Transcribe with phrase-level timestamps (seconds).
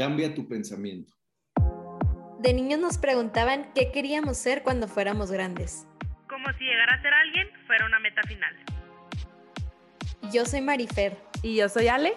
[0.00, 1.12] Cambia tu pensamiento.
[2.38, 5.86] De niños nos preguntaban qué queríamos ser cuando fuéramos grandes.
[6.26, 8.56] Como si llegar a ser alguien fuera una meta final.
[10.32, 11.18] Yo soy Marifer.
[11.42, 12.14] Y yo soy Ale.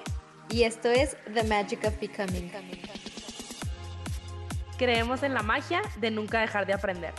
[0.49, 2.53] Y esto es The Magic of Becoming.
[4.77, 7.13] Creemos en la magia de nunca dejar de aprender.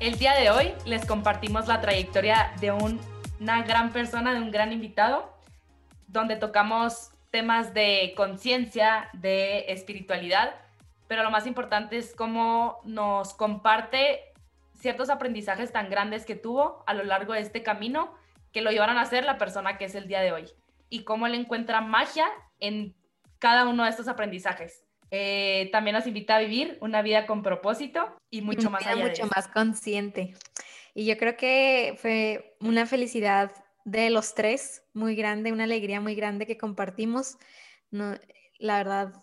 [0.00, 4.72] El día de hoy les compartimos la trayectoria de una gran persona, de un gran
[4.72, 5.36] invitado,
[6.06, 10.54] donde tocamos temas de conciencia, de espiritualidad,
[11.06, 14.20] pero lo más importante es cómo nos comparte
[14.78, 18.14] ciertos aprendizajes tan grandes que tuvo a lo largo de este camino
[18.52, 20.46] que lo llevaron a ser la persona que es el día de hoy
[20.88, 22.26] y cómo él encuentra magia
[22.60, 22.94] en
[23.38, 24.84] cada uno de estos aprendizajes.
[25.10, 29.26] Eh, también nos invita a vivir una vida con propósito y mucho más allá mucho
[29.34, 30.34] más consciente.
[30.94, 33.52] Y yo creo que fue una felicidad
[33.90, 37.38] de los tres, muy grande, una alegría muy grande que compartimos.
[37.90, 38.14] No,
[38.58, 39.14] la verdad,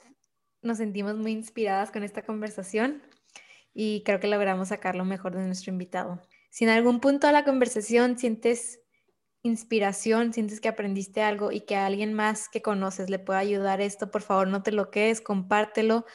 [0.62, 3.04] nos sentimos muy inspiradas con esta conversación
[3.74, 6.22] y creo que logramos sacar lo mejor de nuestro invitado.
[6.50, 8.80] Si en algún punto de la conversación sientes
[9.44, 13.82] inspiración, sientes que aprendiste algo y que a alguien más que conoces le pueda ayudar
[13.82, 16.06] esto, por favor no te lo quedes, compártelo,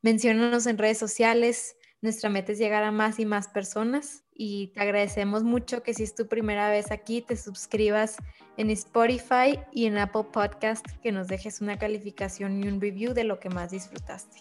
[0.00, 1.76] menciónanos en redes sociales.
[2.00, 6.04] Nuestra meta es llegar a más y más personas y te agradecemos mucho que si
[6.04, 8.16] es tu primera vez aquí te suscribas
[8.56, 13.24] en Spotify y en Apple Podcast, que nos dejes una calificación y un review de
[13.24, 14.38] lo que más disfrutaste.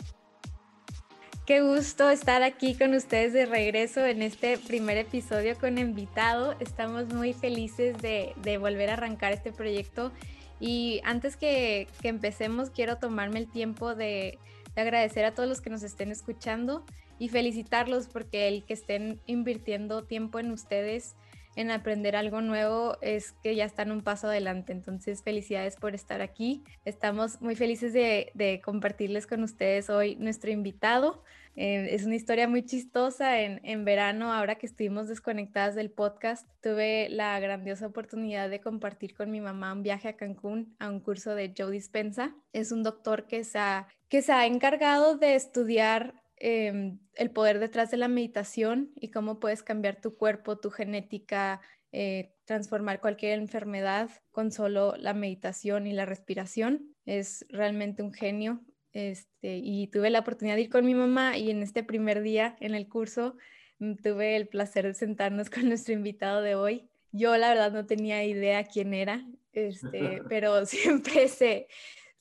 [1.48, 6.56] Qué gusto estar aquí con ustedes de regreso en este primer episodio con invitado.
[6.60, 10.12] Estamos muy felices de, volver a arrancar este proyecto.
[10.60, 14.38] Y antes que, empecemos, quiero tomarme el tiempo de,
[14.78, 16.86] de agradecer a todos los que nos estén escuchando
[17.18, 21.16] y felicitarlos porque el que estén invirtiendo tiempo en ustedes,
[21.56, 24.74] en aprender algo nuevo, es que ya están un paso adelante.
[24.74, 26.64] Entonces, felicidades por estar aquí.
[26.86, 31.24] Estamos muy felices de, de compartirles con ustedes hoy nuestro invitado.
[31.56, 33.42] Eh, es una historia muy chistosa.
[33.42, 39.16] En, en, verano, ahora que estuvimos desconectadas del podcast, tuve la grandiosa oportunidad de compartir
[39.16, 42.36] con mi mamá un viaje a Cancún a un curso de Joe Dispensa.
[42.54, 47.60] Es un doctor que se ha, que se ha encargado de estudiar em, el poder
[47.60, 53.40] detrás de la meditación y cómo puedes cambiar tu cuerpo, tu genética, eh, transformar cualquier
[53.40, 56.96] enfermedad con solo la meditación y la respiración.
[57.06, 58.62] Es realmente un genio.
[58.94, 62.56] Este, y tuve la oportunidad de ir con mi mamá y en este primer día
[62.60, 63.38] en el curso
[63.80, 66.90] mm, tuve el placer de sentarnos con nuestro invitado de hoy.
[67.12, 71.68] Yo la verdad no tenía idea quién era, este, pero siempre se,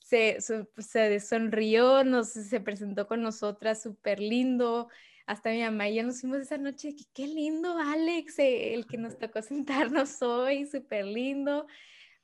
[0.07, 0.37] se,
[0.77, 4.87] se sonrió, nos, se presentó con nosotras súper lindo.
[5.25, 8.87] Hasta mi mamá y yo nos fuimos esa noche, que qué lindo Alex, eh, el
[8.87, 11.67] que nos tocó sentarnos hoy, súper lindo.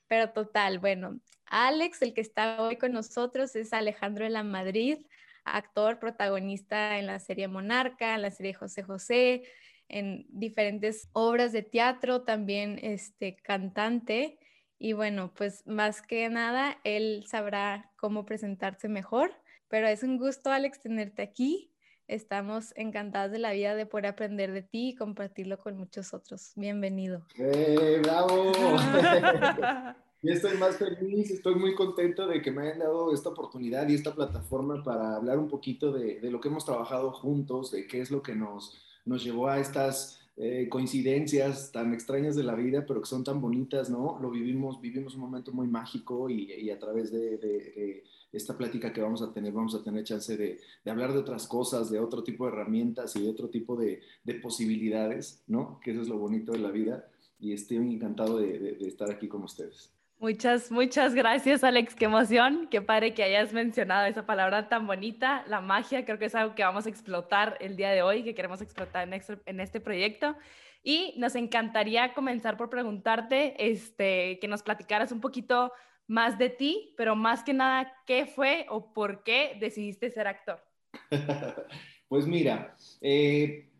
[0.07, 4.99] Pero total, bueno, Alex, el que está hoy con nosotros, es Alejandro de la Madrid,
[5.43, 9.43] actor, protagonista en la serie Monarca, en la serie José José,
[9.89, 14.39] en diferentes obras de teatro, también este cantante.
[14.83, 19.31] Y bueno, pues más que nada, él sabrá cómo presentarse mejor.
[19.69, 21.71] Pero es un gusto, Alex, tenerte aquí.
[22.09, 26.51] Estamos encantados de la vida de poder aprender de ti y compartirlo con muchos otros.
[26.57, 27.25] Bienvenido.
[27.37, 28.51] ¡Eh, ¡Bravo!
[30.21, 33.95] Yo estoy más feliz, estoy muy contento de que me hayan dado esta oportunidad y
[33.95, 38.01] esta plataforma para hablar un poquito de, de lo que hemos trabajado juntos, de qué
[38.01, 42.85] es lo que nos, nos llevó a estas eh, coincidencias tan extrañas de la vida,
[42.87, 44.17] pero que son tan bonitas, ¿no?
[44.19, 49.01] Lo vivimos, vivimos un momento muy mágico y, a través de, de, esta plática que
[49.01, 52.23] vamos a tener, vamos a tener chance de, de, hablar de otras cosas, de otro
[52.23, 54.01] tipo de herramientas y de otro tipo de,
[54.41, 55.79] posibilidades, ¿no?
[55.83, 57.07] Que eso es lo bonito de la vida
[57.39, 59.93] y estoy encantado de estar aquí con ustedes.
[60.17, 61.95] Muchas, muchas gracias, Alex.
[61.95, 62.67] Qué emoción.
[62.71, 66.05] Qué padre que hayas mencionado esa palabra tan bonita, la magia.
[66.05, 69.07] Creo que es algo que vamos a explotar el día de hoy, que queremos explotar
[69.07, 70.37] en este, proyecto.
[70.81, 75.73] Y nos encantaría comenzar por preguntarte, este, que nos platicaras un poquito
[76.07, 80.63] más de ti, pero más que nada, ¿qué fue o por qué decidiste ser actor?
[82.07, 83.72] pues mira, eh,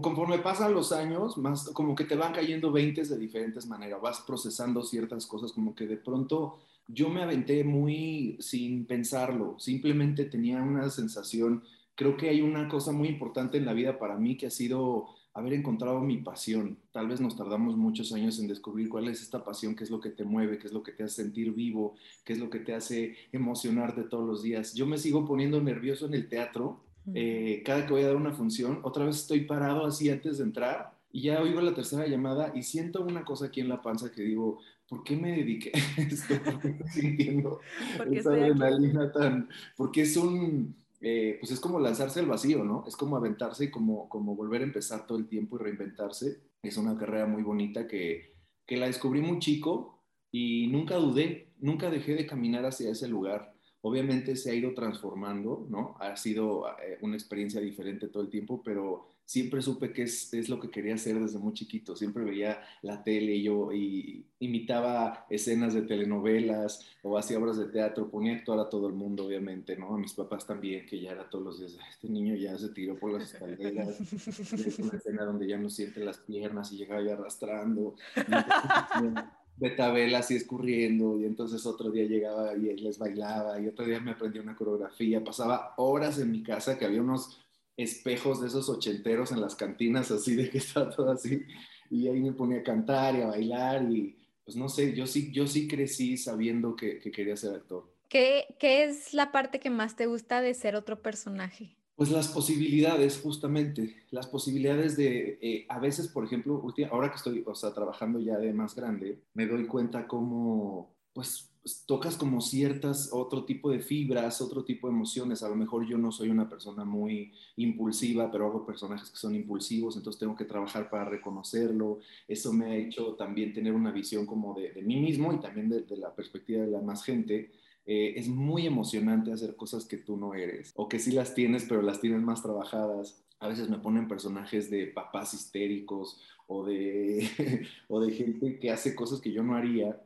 [0.00, 4.20] conforme pasan los años, más como que te van cayendo veintes de diferentes maneras, vas
[4.20, 6.58] procesando ciertas cosas, como que de pronto
[6.88, 11.62] yo me aventé muy sin pensarlo, simplemente tenía una sensación,
[11.94, 15.08] creo que hay una cosa muy importante en la vida para mí que ha sido
[15.32, 16.78] haber encontrado mi pasión.
[16.90, 20.00] Tal vez nos tardamos muchos años en descubrir cuál es esta pasión, qué es lo
[20.00, 22.58] que te mueve, qué es lo que te hace sentir vivo, qué es lo que
[22.58, 24.74] te hace emocionarte todos los días.
[24.74, 26.80] Yo me sigo poniendo nervioso en el teatro
[27.14, 30.44] eh, cada que voy a dar una función, otra vez estoy parado así antes de
[30.44, 34.10] entrar y ya oigo la tercera llamada y siento una cosa aquí en la panza
[34.12, 36.42] que digo, ¿por qué me dediqué a esto?
[36.42, 37.60] ¿Por qué estoy sintiendo
[37.96, 39.48] Porque adrenalina tan...?
[39.76, 40.76] Porque es un...
[41.00, 42.84] eh, pues es como lanzarse al vacío, ¿no?
[42.86, 46.40] Es como aventarse y como, como volver a empezar todo el tiempo y reinventarse.
[46.62, 48.34] Es una carrera muy bonita que,
[48.66, 53.54] que la descubrí muy chico y nunca dudé, nunca dejé de caminar hacia ese lugar.
[53.82, 55.96] Obviamente se ha ido transformando, ¿no?
[56.00, 60.48] Ha sido eh, una experiencia diferente todo el tiempo, pero siempre supe que es, es,
[60.48, 61.94] lo que quería hacer desde muy chiquito.
[61.94, 67.66] Siempre veía la tele y yo y imitaba escenas de telenovelas o hacía obras de
[67.66, 69.94] teatro, ponía a actuar a todo el mundo, obviamente, ¿no?
[69.94, 72.98] A mis papás también, que ya era todos los días, este niño ya se tiró
[72.98, 77.94] por las escaleras, es una escena donde ya no siente las piernas y llegaba arrastrando.
[79.60, 84.12] Betabel así escurriendo y entonces otro día llegaba y les bailaba y otro día me
[84.12, 87.38] aprendí una coreografía, pasaba horas en mi casa que había unos
[87.76, 91.42] espejos de esos ochenteros en las cantinas, así de que estaba todo así,
[91.90, 95.30] y ahí me ponía a cantar y a bailar, y pues no sé, yo sí,
[95.30, 97.84] yo sí crecí sabiendo que, que quería ser actor.
[98.08, 101.76] ¿Qué, ¿Qué es la parte que más te gusta de ser otro personaje?
[102.00, 107.44] Pues las posibilidades, justamente, las posibilidades de, eh, a veces, por ejemplo, ahora que estoy,
[107.46, 112.40] o sea, trabajando ya de más grande, me doy cuenta cómo, pues, pues, tocas como
[112.40, 115.42] ciertas, otro tipo de fibras, otro tipo de emociones.
[115.42, 119.34] A lo mejor yo no soy una persona muy impulsiva, pero hago personajes que son
[119.34, 121.98] impulsivos, entonces tengo que trabajar para reconocerlo.
[122.26, 125.82] Eso me ha hecho también tener una visión como de, mí mismo y también de,
[125.82, 127.50] de, la perspectiva de la más gente.
[127.86, 131.66] Eh, es muy emocionante hacer cosas que tú no eres, o que sí las tienes,
[131.68, 133.24] pero las tienes más trabajadas.
[133.38, 138.94] A veces me ponen personajes de papás histéricos o de, o de gente que hace
[138.94, 140.00] cosas que yo no haría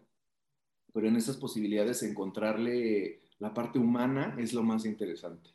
[0.94, 5.50] pero en esas posibilidades encontrarle la parte humana es lo más interesante.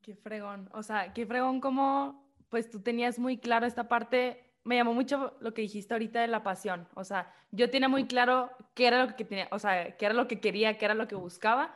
[0.00, 4.76] Qué fregón, o sea, qué fregón como pues tú tenías muy claro esta parte, me
[4.76, 8.50] llamó mucho lo que dijiste ahorita de la pasión, o sea, yo tenía muy claro
[8.74, 11.06] qué era lo que tenía, o sea, qué era lo que quería, qué era lo
[11.06, 11.74] que buscaba,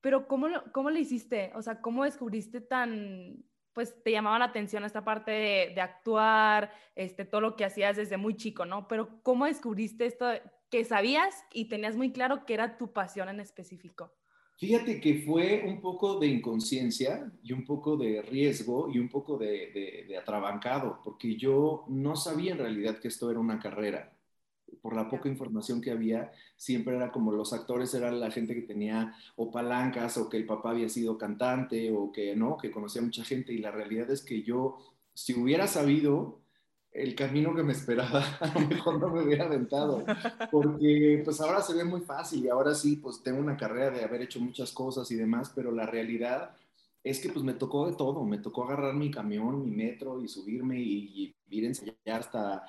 [0.00, 1.52] pero ¿cómo lo, cómo lo hiciste?
[1.54, 6.72] O sea, ¿cómo descubriste tan, pues te llamaba la atención esta parte de, de, actuar,
[6.96, 8.88] este, todo lo que hacías desde muy chico, ¿no?
[8.88, 10.26] Pero ¿cómo descubriste esto
[10.68, 14.12] que sabías y tenías muy claro que era tu pasión en específico?
[14.62, 19.36] Fíjate que fue un poco de inconsciencia y un poco de riesgo y un poco
[19.36, 24.12] de, de, de, atrabancado, porque yo no sabía en realidad que esto era una carrera.
[24.80, 28.62] Por la poca información que había, siempre era como los actores eran la gente que
[28.62, 33.02] tenía o palancas o que el papá había sido cantante o que no, que conocía
[33.02, 34.78] mucha gente y la realidad es que yo,
[35.12, 36.41] si hubiera sabido
[36.92, 40.04] el camino que me esperaba, a lo mejor no me hubiera aventado,
[40.50, 44.04] porque pues ahora se ve muy fácil y ahora sí, pues tengo una carrera de
[44.04, 46.50] haber hecho muchas cosas y demás, pero la realidad
[47.04, 50.28] es que pues me tocó de todo, me tocó agarrar mi camión, mi metro y
[50.28, 52.64] subirme y, y ir a ensayar hasta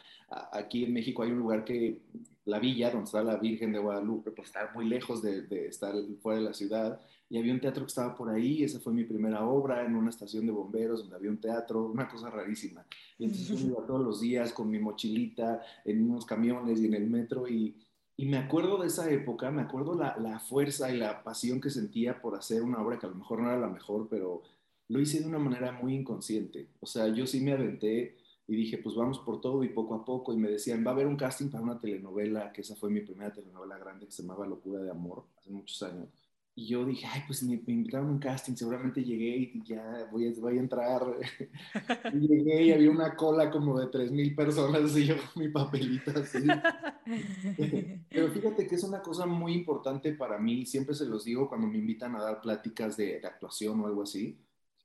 [0.52, 2.02] aquí en México hay un lugar que,
[2.46, 5.94] la villa, donde está la Virgen de Guadalupe, pues está muy lejos de, de estar
[6.22, 7.00] fuera de la ciudad
[7.30, 10.10] y había un teatro que estaba por ahí, esa fue mi primera obra en una
[10.10, 12.86] estación de bomberos donde había un teatro, una cosa rarísima.
[13.18, 16.94] Y entonces yo iba todos los días con mi mochilita en unos camiones y en
[16.94, 17.76] el metro y,
[18.16, 21.70] y me acuerdo de esa época, me acuerdo la, la, fuerza y la pasión que
[21.70, 24.44] sentía por hacer una obra que a lo mejor no era la mejor, pero
[24.90, 26.68] lo hice de una manera muy inconsciente.
[26.80, 28.18] O sea, yo sí me aventé
[28.48, 30.34] y dije, pues vamos por todo y poco a poco.
[30.34, 33.02] Y me decían, va a haber un casting para una telenovela, que esa fue mi
[33.02, 36.08] primera telenovela grande, que se llamaba Locura de Amor, hace muchos años.
[36.56, 40.08] Y yo dije, ay, pues me, me invitaron a un casting, seguramente llegué y ya
[40.12, 41.02] voy a, voy a entrar.
[42.14, 46.12] y llegué y había una cola como de 3.000 personas y yo con mi papelita
[46.12, 46.46] así.
[48.10, 51.68] Pero fíjate que es una cosa muy importante para mí, siempre se los digo cuando
[51.68, 54.38] me invitan a dar pláticas de, de actuación o algo así,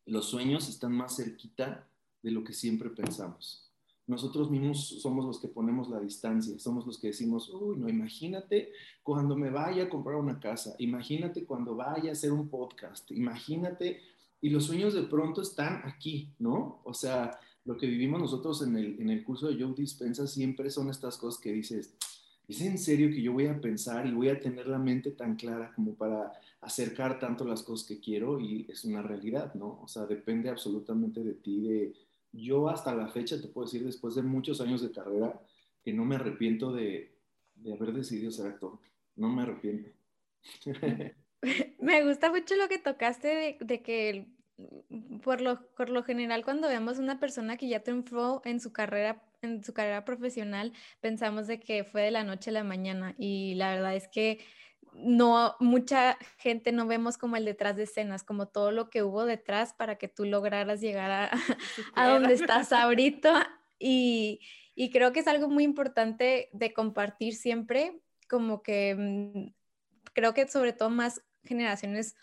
[0.07, 1.87] los sueños están más cerquita
[2.23, 3.68] de lo que siempre pensamos
[4.09, 8.73] nosotros mismos somos los que ponemos la distancia, somos los que decimos, uy, no, imagínate
[9.03, 14.00] cuando me vaya a comprar una casa, imagínate cuando vaya a hacer un podcast, imagínate,
[14.41, 16.81] y los sueños de pronto están aquí, ¿no?
[16.85, 20.71] O sea, lo que vivimos nosotros en el, en el curso de Joe Dispensa siempre
[20.71, 21.95] son estas cosas que dices,
[22.49, 25.37] ¿es en serio que yo voy a pensar y voy a tener la mente tan
[25.37, 28.41] clara como para acercar tanto las cosas que quiero?
[28.41, 29.81] Y es una realidad, ¿no?
[29.83, 34.15] O sea, depende absolutamente de ti, de yo hasta la fecha te puedo decir, después
[34.15, 35.41] de muchos años de carrera,
[35.83, 37.17] que no me arrepiento de,
[37.55, 38.79] de haber decidido ser actor.
[39.17, 39.91] No me arrepiento.
[41.81, 44.27] me gusta mucho lo que tocaste de, de que
[45.23, 49.23] por lo, por lo general cuando vemos una persona que ya triunfó en su carrera
[49.41, 53.55] en su carrera profesional pensamos de que fue de la noche a la mañana y
[53.55, 54.41] la verdad es que
[54.95, 59.25] no, mucha gente no vemos como el detrás de escenas, como todo lo que hubo
[59.25, 61.30] detrás para que tú lograras llegar a,
[61.95, 63.49] a donde estás ahorita.
[63.78, 64.40] Y,
[64.75, 69.54] y, creo que es algo muy importante de compartir siempre como que mm,
[70.12, 72.16] creo que sobre todo más generaciones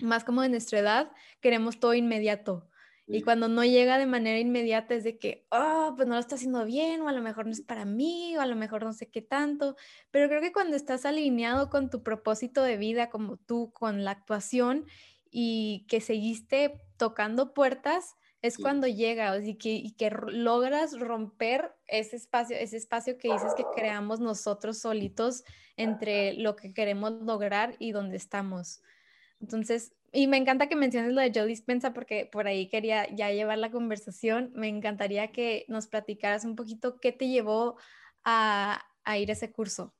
[0.00, 2.68] más como de nuestra edad, queremos todo inmediato.
[3.06, 6.36] Y cuando no llega de manera inmediata es de que, oh, pues no lo está
[6.36, 8.94] haciendo bien, o a lo mejor no es para mí, o a lo mejor no
[8.94, 9.76] sé qué tanto.
[10.10, 14.12] Pero creo que cuando estás alineado con tu propósito de vida, como tú, con la
[14.12, 14.86] actuación,
[15.30, 22.16] y que seguiste tocando puertas, es cuando llega y que, y que logras romper ese
[22.16, 25.44] espacio, ese espacio que dices que creamos nosotros solitos
[25.76, 28.82] entre lo que queremos lograr y donde estamos.
[29.40, 33.32] Entonces, y me encanta que menciones lo de Joe Dispensa porque por ahí quería ya
[33.32, 34.52] llevar la conversación.
[34.54, 37.76] Me encantaría que nos platicaras un poquito qué te llevó
[38.24, 38.80] a,
[39.18, 39.92] ir a ese curso.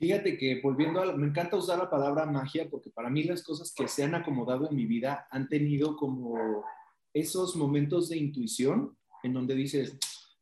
[0.00, 3.72] Fíjate que volviendo a, me encanta usar la palabra magia porque para mí las cosas
[3.72, 6.64] que se han acomodado en mi vida han tenido como
[7.12, 9.96] esos momentos de intuición en donde dices,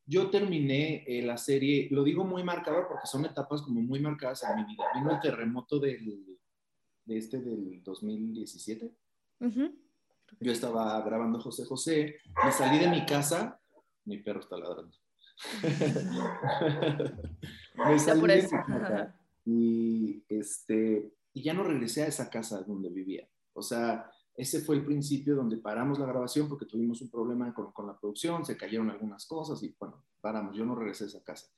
[0.06, 4.42] yo terminé eh, la serie, lo digo muy marcado porque son etapas como muy marcadas
[4.44, 4.84] en mi vida.
[4.94, 6.40] Vino el terremoto del
[7.04, 8.92] de este del 2017.
[10.40, 13.60] Yo estaba grabando José José, me salí de mi casa,
[14.04, 14.96] mi perro está ladrando.
[17.76, 22.88] me salí de mi casa y, este, y ya no regresé a esa casa donde
[22.88, 23.28] vivía.
[23.52, 27.72] O sea, ese fue el principio donde paramos la grabación porque tuvimos un problema con,
[27.72, 31.22] con la producción, se cayeron algunas cosas y bueno, paramos, yo no regresé a esa
[31.22, 31.48] casa.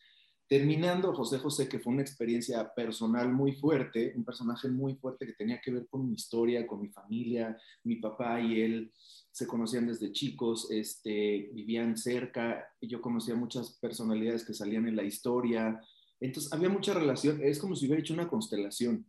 [0.46, 5.32] Terminando José José, que fue una experiencia personal muy fuerte, un personaje muy fuerte que
[5.32, 8.92] tenía que ver con mi historia, con mi familia, mi papá y él
[9.30, 15.02] se conocían desde chicos, este, vivían cerca, yo conocía muchas personalidades que salían en la
[15.02, 15.80] historia,
[16.20, 19.06] entonces había mucha relación, es como si hubiera hecho una constelación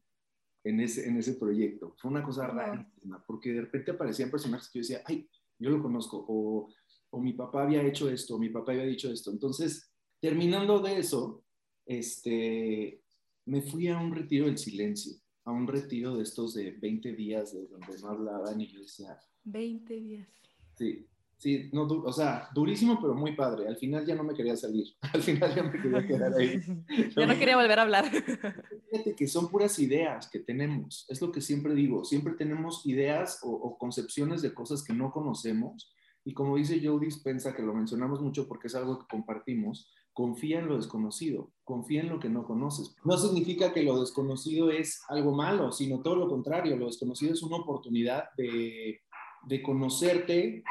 [0.64, 2.90] en ese, en ese proyecto, fue una cosa rara,
[3.28, 6.70] porque de repente aparecían personajes que yo decía, ay, yo lo conozco, o,
[7.10, 9.92] o mi papá había hecho esto, o mi papá había dicho esto, entonces
[10.26, 11.44] Terminando de eso,
[11.86, 13.00] este,
[13.46, 15.14] me fui a un retiro del silencio,
[15.44, 19.20] a un retiro de estos de 20 días de donde no hablaban y yo decía...
[19.44, 20.28] 20 días.
[20.76, 21.06] Sí,
[21.38, 23.68] sí, no, o sea, durísimo pero muy padre.
[23.68, 26.60] Al final ya no me quería salir, al final ya me quería quedar ahí.
[27.16, 28.06] ya no quería volver a hablar.
[28.90, 33.42] Fíjate que son puras ideas que tenemos, es lo que siempre digo, siempre tenemos ideas
[33.44, 35.94] o, o concepciones de cosas que no conocemos
[36.28, 40.60] y como dice Joe Dispensa, que lo mencionamos mucho porque es algo que compartimos, confía
[40.60, 42.96] en lo desconocido, confía en lo que no conoces.
[43.04, 47.44] No significa que lo desconocido es algo malo, sino todo lo contrario, lo desconocido es
[47.44, 49.02] una oportunidad de,
[49.44, 50.64] de conocerte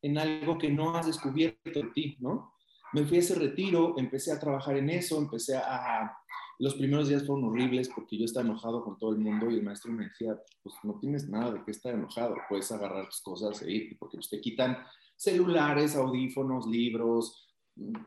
[0.00, 2.54] en algo que no has descubierto de ti, ¿no?
[2.94, 6.16] Me fui a ese retiro, empecé a trabajar en eso, empecé a...
[6.58, 9.62] Los primeros días fueron horribles porque yo estaba enojado con todo el mundo y el
[9.62, 13.60] maestro me decía, pues no tienes nada de qué estar enojado, puedes agarrar tus cosas
[13.62, 14.78] e ir, porque te quitan
[15.14, 17.47] celulares, audífonos, libros,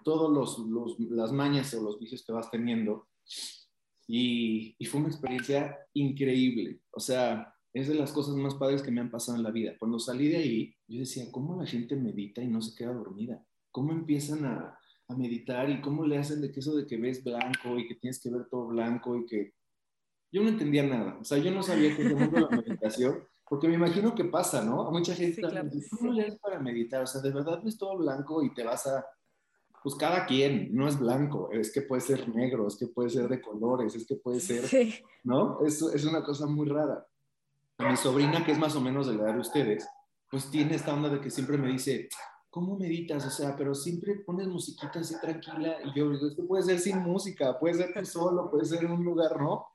[0.03, 3.07] todas los, las mañas o los vicios que vas teniendo.
[4.07, 6.81] Y, y, fue una experiencia increíble.
[6.91, 9.75] O sea, es de las cosas más padres que me han pasado en la vida.
[9.79, 13.45] Cuando salí de ahí, yo decía, ¿cómo la gente medita y no se queda dormida?
[13.71, 17.23] ¿Cómo empiezan a, a meditar y cómo le hacen de que eso de que ves
[17.23, 19.53] blanco y que tienes que ver todo blanco y que...
[20.33, 21.17] Yo no entendía nada.
[21.19, 23.23] O sea, yo no sabía qué de la meditación.
[23.47, 24.87] Porque me imagino que pasa, ¿no?
[24.87, 27.03] A mucha gente sí, ¿cómo lees para meditar?
[27.03, 29.05] O sea, de verdad ves todo blanco y te vas a
[29.83, 33.27] pues cada quien, no es blanco, es que puede ser negro, es que puede ser
[33.27, 34.63] de colores, es que puede ser,
[35.23, 35.65] ¿no?
[35.65, 37.05] Es, es una cosa muy rara.
[37.79, 39.88] mi sobrina, que es más o menos de la edad de ustedes,
[40.29, 42.09] pues tiene esta onda de que siempre me dice,
[42.51, 43.25] ¿cómo meditas?
[43.25, 47.00] O sea, pero siempre pones musiquita así tranquila y yo digo, esto puede ser sin
[47.00, 49.65] música, puede ser tú solo, puede ser en un lugar, ¿no?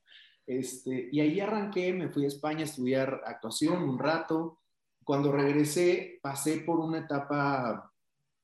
[0.47, 4.61] Este, y ahí arranqué, me fui a España a estudiar actuación un rato.
[5.03, 7.93] Cuando regresé, pasé por una etapa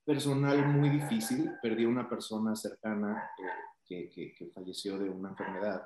[0.05, 1.51] personal muy difícil.
[1.61, 3.31] Perdí a una persona cercana
[3.87, 5.83] que, que, falleció de una enfermedad.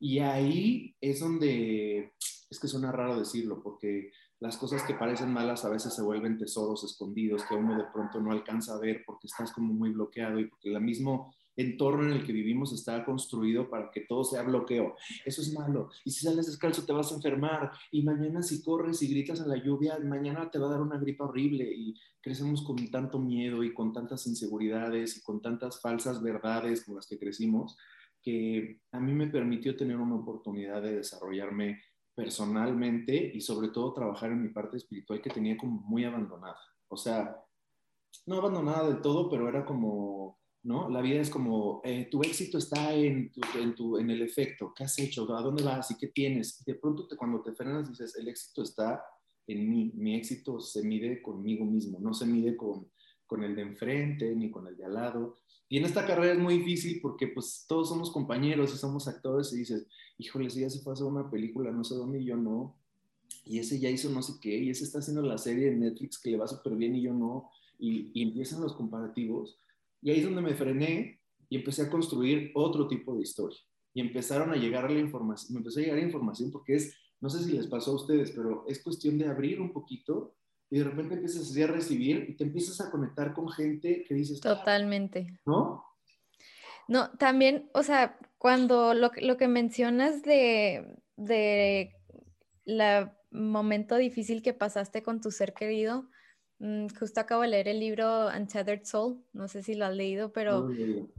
[0.00, 2.14] Y ahí es donde,
[2.50, 6.38] es que suena raro decirlo, porque las cosas que parecen malas a veces se vuelven
[6.38, 10.38] tesoros escondidos que uno de pronto no alcanza a ver porque estás como muy bloqueado
[10.38, 14.42] y porque la mismo entorno en el que vivimos está construido para que todo sea
[14.42, 14.94] bloqueo.
[15.24, 15.90] Eso es malo.
[16.04, 17.72] Y si sales descalzo te vas a enfermar.
[17.90, 20.98] Y mañana si corres y gritas en la lluvia, mañana te va a dar una
[20.98, 21.70] gripa horrible.
[21.70, 26.94] Y crecemos con tanto miedo y con tantas inseguridades y con tantas falsas verdades con
[26.94, 27.76] las que crecimos,
[28.22, 31.82] que a mí me permitió tener una oportunidad de desarrollarme
[32.14, 36.58] personalmente y sobre todo trabajar en mi parte espiritual que tenía como muy abandonada.
[36.88, 37.36] O sea,
[38.26, 40.37] no abandonada del todo, pero era como
[40.68, 40.90] ¿no?
[40.90, 45.34] La vida es como, eh, tu éxito está en, el efecto, ¿qué has hecho?
[45.34, 45.90] ¿A dónde vas?
[45.90, 46.62] ¿Y qué tienes?
[46.62, 49.02] de pronto te, cuando te frenas dices, el éxito está
[49.46, 52.86] en mí, mi éxito se mide conmigo mismo, no se mide con,
[53.26, 55.38] con el de enfrente, ni con el de al lado.
[55.70, 59.50] Y en esta carrera es muy difícil porque pues todos somos compañeros y somos actores
[59.54, 59.86] y dices,
[60.18, 62.76] híjole, si ya se fue a hacer una película, no sé dónde y yo no.
[63.46, 66.18] Y ese ya hizo no sé qué, y ese está haciendo la serie de Netflix
[66.18, 67.48] que le va súper bien y yo no.
[67.78, 69.58] Y, y empiezan los comparativos.
[70.02, 73.58] Y ahí es donde me frené y empecé a construir otro tipo de historia.
[73.94, 77.42] Y empezaron a llegar la información, me empezó a llegar información porque es, no sé
[77.42, 80.34] si les pasó a ustedes, pero es cuestión de abrir un poquito
[80.70, 84.40] y de repente empiezas a recibir y te empiezas a conectar con gente que dices...
[84.40, 85.40] Totalmente.
[85.46, 85.84] ¿No?
[86.86, 91.94] No, también, o sea, cuando lo, lo que mencionas de, de
[92.64, 96.08] la momento difícil que pasaste con tu ser querido,
[96.98, 100.68] justo acabo de leer el libro Untethered Soul, no sé si lo has leído, pero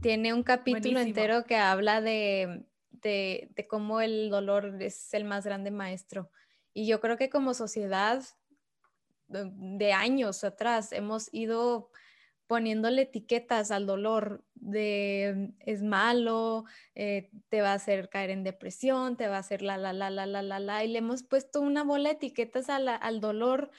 [0.00, 5.44] tiene un capítulo entero que habla de, de, de, cómo el dolor es el más
[5.44, 6.30] grande maestro.
[6.74, 8.22] Y yo creo que como sociedad
[9.28, 11.90] de años atrás hemos ido
[12.46, 16.64] poniéndole etiquetas al dolor de es malo,
[16.96, 20.10] eh, te va a hacer caer en depresión, te va a hacer la, la, la,
[20.10, 23.70] la, la, la, la, y le hemos puesto una bola de etiquetas al dolor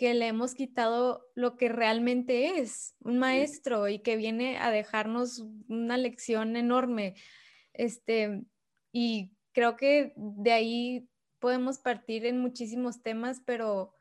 [0.00, 5.44] que le hemos quitado lo que realmente es, un maestro y que viene a dejarnos
[5.68, 7.16] una lección enorme.
[7.74, 8.44] Este,
[8.92, 13.92] y creo que de ahí podemos partir en muchísimos temas, pero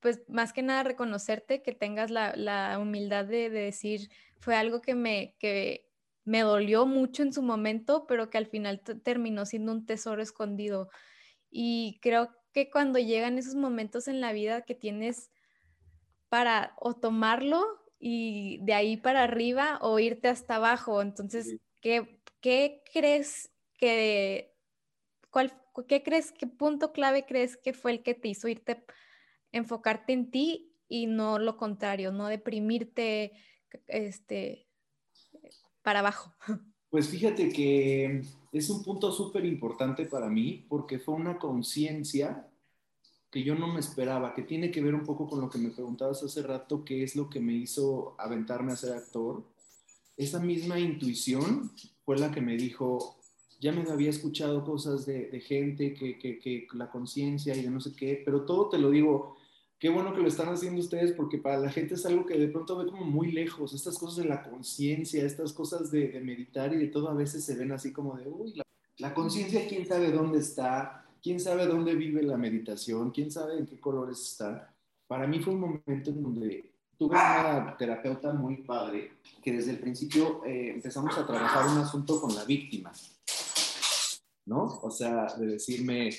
[0.00, 5.36] pues más que nada reconocerte, que tengas la, humildad de, decir, fue algo que me,
[5.38, 5.88] que
[6.26, 10.90] me dolió mucho en su momento, pero que al final terminó siendo un tesoro escondido.
[11.50, 15.30] Y creo que cuando llegan esos momentos en la vida que tienes
[16.28, 17.64] para o tomarlo
[17.98, 24.54] y de ahí para arriba o irte hasta abajo, entonces, ¿qué, qué crees que,
[25.30, 25.52] cuál,
[25.88, 28.84] qué crees, qué punto clave crees que fue el que te hizo irte
[29.52, 33.32] enfocarte en ti y no lo contrario, no deprimirte
[33.86, 34.68] este,
[35.82, 36.34] para abajo.
[36.88, 42.48] Pues fíjate que es un punto súper importante para mí porque fue una conciencia
[43.30, 45.70] que yo no me esperaba, que tiene que ver un poco con lo que me
[45.70, 49.44] preguntabas hace rato, qué es lo que me hizo aventarme a ser actor.
[50.16, 51.72] Esa misma intuición
[52.04, 53.16] fue la que me dijo,
[53.60, 57.80] ya me había escuchado cosas de, gente, que, que, que la conciencia y de no
[57.80, 59.36] sé qué, pero todo te lo digo
[59.78, 62.48] qué bueno que lo están haciendo ustedes porque para la gente es algo que de
[62.48, 63.74] pronto ve como muy lejos.
[63.74, 67.54] Estas cosas de la conciencia, estas cosas de, meditar y de todo a veces se
[67.56, 68.54] ven así como de, uy,
[68.98, 73.66] la, conciencia, quién sabe dónde está, quién sabe dónde vive la meditación, quién sabe en
[73.66, 74.72] qué colores está.
[75.08, 79.10] Para mí fue un momento en donde tuve una terapeuta muy padre
[79.42, 82.92] que desde el principio eh, empezamos a trabajar un asunto con la víctima,
[84.44, 84.78] ¿no?
[84.82, 86.10] O sea, de decirme,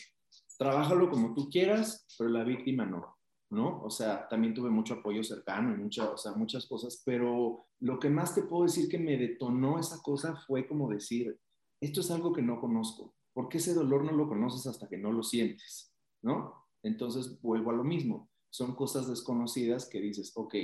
[0.57, 3.15] trabájalo como tú quieras, pero la víctima no.
[3.49, 3.81] ¿no?
[3.83, 7.97] O sea, también tuve mucho apoyo cercano y muchas, o sea, muchas cosas, pero lo
[7.97, 11.39] que más te puedo decir que me detonó esa cosa fue como decir,
[11.79, 15.12] esto es algo que no conozco, porque ese dolor no lo conoces hasta que no
[15.12, 16.56] lo sientes, ¿no?
[16.82, 20.56] Entonces vuelvo a lo mismo, son cosas desconocidas que dices, ok,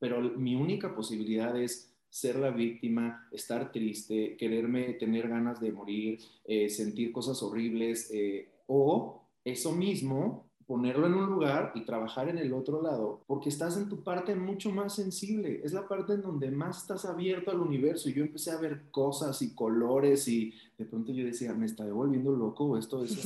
[0.00, 6.18] pero mi única posibilidad es ser la víctima, estar triste, quererme, tener ganas de morir,
[6.46, 12.38] eh, sentir cosas horribles, eh, o eso mismo ponerlo en un lugar y trabajar en
[12.38, 16.22] el otro lado, porque estás en tu parte mucho más sensible, es la parte en
[16.22, 18.08] donde más estás abierto al universo.
[18.08, 21.84] Y yo empecé a ver cosas y colores y de pronto yo decía, me está
[21.92, 23.16] volviendo loco, esto es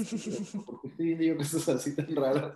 [0.64, 2.54] ¿por qué estoy viendo yo cosas así tan raras?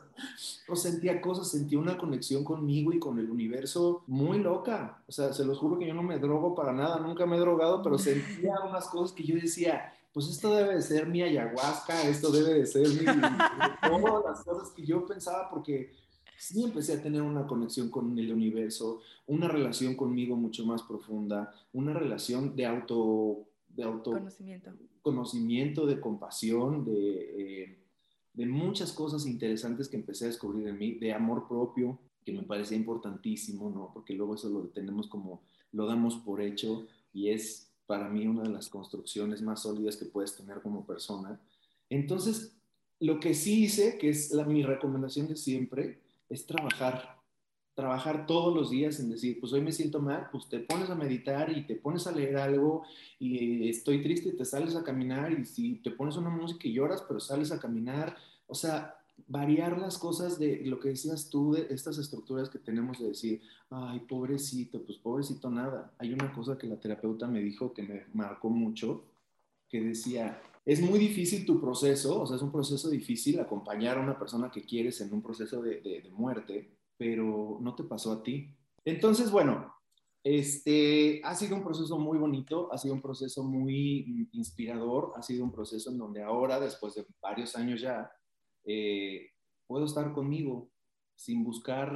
[0.66, 5.02] O sentía cosas, sentía una conexión conmigo y con el universo muy loca.
[5.06, 7.40] O sea, se los juro que yo no me drogo para nada, nunca me he
[7.40, 12.08] drogado, pero sentía unas cosas que yo decía, pues esto debe de ser mi ayahuasca,
[12.08, 15.92] esto debe de ser mi, todas las cosas que yo pensaba, porque
[16.38, 21.54] sí empecé a tener una conexión con el universo, una relación conmigo mucho más profunda,
[21.72, 23.44] una relación de auto...
[23.68, 24.72] De auto conocimiento.
[25.02, 27.78] Conocimiento, de compasión, de, eh,
[28.32, 32.42] de muchas cosas interesantes que empecé a descubrir en mí, de amor propio, que me
[32.42, 33.90] parecía importantísimo, ¿no?
[33.92, 35.42] Porque luego eso lo tenemos como,
[35.72, 40.04] lo damos por hecho y es para mí una de las construcciones más sólidas que
[40.04, 41.40] puedes tener como persona.
[41.88, 42.54] Entonces,
[43.00, 45.98] lo que sí hice, que es mi recomendación de siempre,
[46.28, 47.18] es trabajar.
[47.74, 50.94] Trabajar todos los días en decir, pues hoy me siento mal, pues te pones a
[50.94, 52.82] meditar y te pones a leer algo
[53.18, 57.02] y estoy triste te sales a caminar y si te pones una música y lloras,
[57.08, 58.14] pero sales a caminar.
[58.46, 62.98] O sea, variar las cosas de lo que decías tú, de estas estructuras que tenemos
[62.98, 65.92] de decir, ay, pobrecito, pues pobrecito nada.
[65.98, 69.04] Hay una cosa que la terapeuta me dijo que me marcó mucho,
[69.68, 74.02] que decía, es muy difícil tu proceso, o sea, es un proceso difícil acompañar a
[74.02, 78.12] una persona que quieres en un proceso de, de, de muerte, pero no te pasó
[78.12, 78.48] a ti.
[78.84, 79.74] Entonces, bueno,
[80.24, 85.44] Este, ha sido un proceso muy bonito, ha sido un proceso muy inspirador, ha sido
[85.44, 88.10] un proceso en donde ahora, después de varios años ya,
[88.70, 89.30] eh,
[89.66, 90.70] puedo estar conmigo
[91.16, 91.90] sin buscar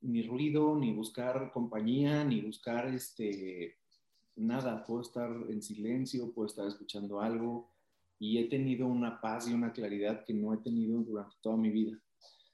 [0.00, 3.78] ni ruido, ni buscar compañía, ni buscar este,
[4.34, 4.84] nada.
[4.84, 7.70] Puedo estar en silencio, puedo estar escuchando algo
[8.18, 11.70] y he tenido una paz y una claridad que no he tenido durante toda mi
[11.70, 11.96] vida.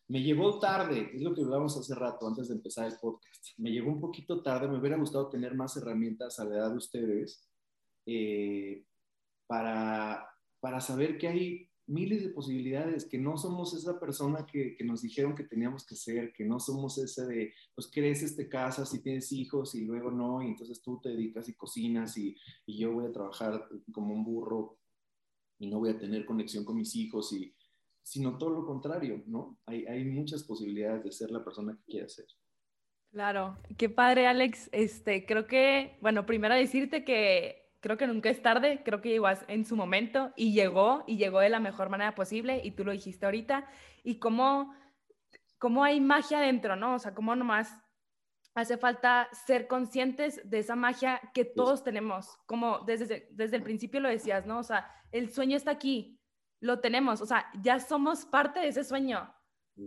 [0.08, 3.56] Me llegó tarde, es lo que hablábamos hace rato antes de empezar el podcast.
[3.56, 6.76] Me llegó un poquito tarde, me hubiera gustado tener más herramientas a la edad de
[6.76, 7.48] ustedes
[8.04, 8.84] eh,
[9.46, 10.28] para,
[10.60, 15.34] para saber que hay miles de posibilidades, que no somos esa persona que, nos dijeron
[15.34, 19.32] que teníamos que ser, que no somos ese de, pues creces, te casas y tienes
[19.32, 23.06] hijos y luego no, y entonces tú te dedicas y cocinas y, y yo voy
[23.06, 24.78] a trabajar como un burro
[25.58, 27.54] y no voy a tener conexión con mis hijos y
[28.02, 29.60] sino todo lo contrario, ¿no?
[29.66, 32.26] Hay, hay muchas posibilidades de ser la persona que quieras ser.
[33.12, 34.68] Claro, qué padre, Alex.
[34.72, 39.26] Este, creo que, bueno, primero decirte que creo que nunca es tarde, creo que llegó
[39.48, 42.92] en su momento y llegó y llegó de la mejor manera posible y tú lo
[42.92, 43.66] dijiste ahorita
[44.04, 44.72] y cómo,
[45.58, 46.94] cómo hay magia dentro, ¿no?
[46.94, 47.76] O sea, cómo nomás
[48.54, 53.98] hace falta ser conscientes de esa magia que todos tenemos, como desde, desde el principio
[53.98, 54.60] lo decías, ¿no?
[54.60, 56.20] O sea, el sueño está aquí,
[56.60, 59.34] lo tenemos, o sea, ya somos parte de ese sueño.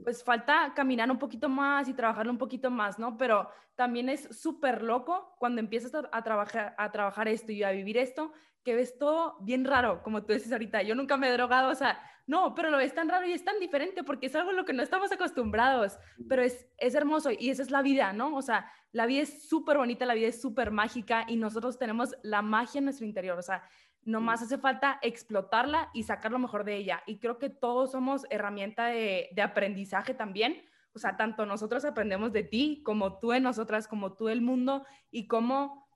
[0.04, 3.17] Pues falta caminar un poquito más y trabajarlo un poquito más, ¿no?
[3.17, 7.98] Pero también es súper loco cuando empiezas a, trabajar, a trabajar esto y a vivir
[7.98, 10.82] esto, que ves todo bien raro, como tú dices ahorita.
[10.82, 13.43] Yo nunca me he drogado, o sea, no, pero lo ves tan raro y es
[13.43, 17.30] tan diferente porque es algo a lo que no estamos acostumbrados, pero es, es hermoso
[17.38, 18.36] y esa es la vida, ¿no?
[18.36, 22.15] O sea, la vida es súper bonita, la vida es súper mágica y nosotros tenemos
[22.24, 23.63] la magia en nuestro interior, o sea,
[24.06, 27.04] Nomás hace falta explotarla y sacar lo mejor de ella.
[27.06, 30.63] Y creo que todos somos herramienta de, aprendizaje también.
[30.94, 34.86] O sea, tanto nosotros aprendemos de ti, como tú en nosotras, como tú del mundo,
[35.12, 35.89] y como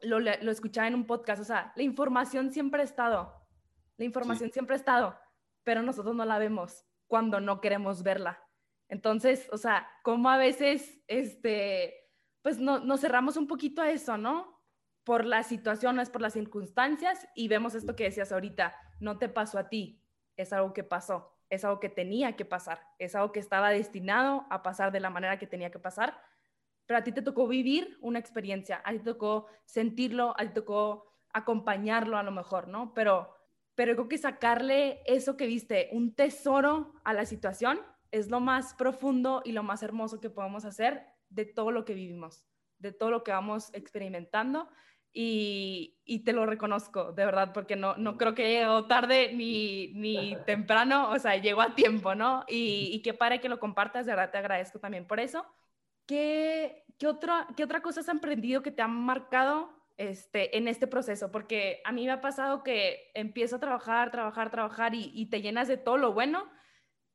[0.00, 1.40] lo, lo escuchaba en un podcast.
[1.40, 3.32] O sea, la información siempre ha estado.
[3.96, 5.16] La información siempre ha estado,
[5.62, 8.42] pero nosotros no la vemos cuando no queremos verla.
[8.88, 11.94] Entonces, o sea, como a veces, este,
[12.42, 14.53] pues no, nos cerramos un poquito a eso, ¿no?
[15.04, 19.58] Por las situaciones, por las circunstancias y vemos esto que decías ahorita, no te pasó
[19.58, 20.02] a ti,
[20.36, 24.46] es algo que pasó, es algo que tenía que pasar, es algo que estaba destinado
[24.50, 26.18] a pasar de la manera que tenía que pasar,
[26.86, 30.48] pero a ti te tocó vivir una experiencia, a ti te tocó sentirlo, a ti
[30.48, 32.94] te tocó acompañarlo a lo mejor, ¿no?
[32.94, 33.34] Pero,
[33.74, 38.74] pero creo que sacarle eso que viste, un tesoro a la situación, es lo más
[38.74, 42.46] profundo y lo más hermoso que podemos hacer de todo lo que vivimos,
[42.78, 44.68] de todo lo que vamos experimentando
[45.16, 50.36] y, te lo reconozco, de verdad, porque no, no creo que llegó tarde ni, ni
[50.46, 52.44] temprano, o sea, llegó a tiempo, ¿no?
[52.48, 55.46] Y, y qué padre que lo compartas, de verdad te agradezco también por eso.
[56.06, 60.88] ¿Qué, qué, otra, qué otra cosa has aprendido que te han marcado este, en este
[60.88, 61.30] proceso?
[61.30, 65.40] Porque a mí me ha pasado que empiezo a trabajar, trabajar, trabajar y, y te
[65.40, 66.50] llenas de todo lo bueno,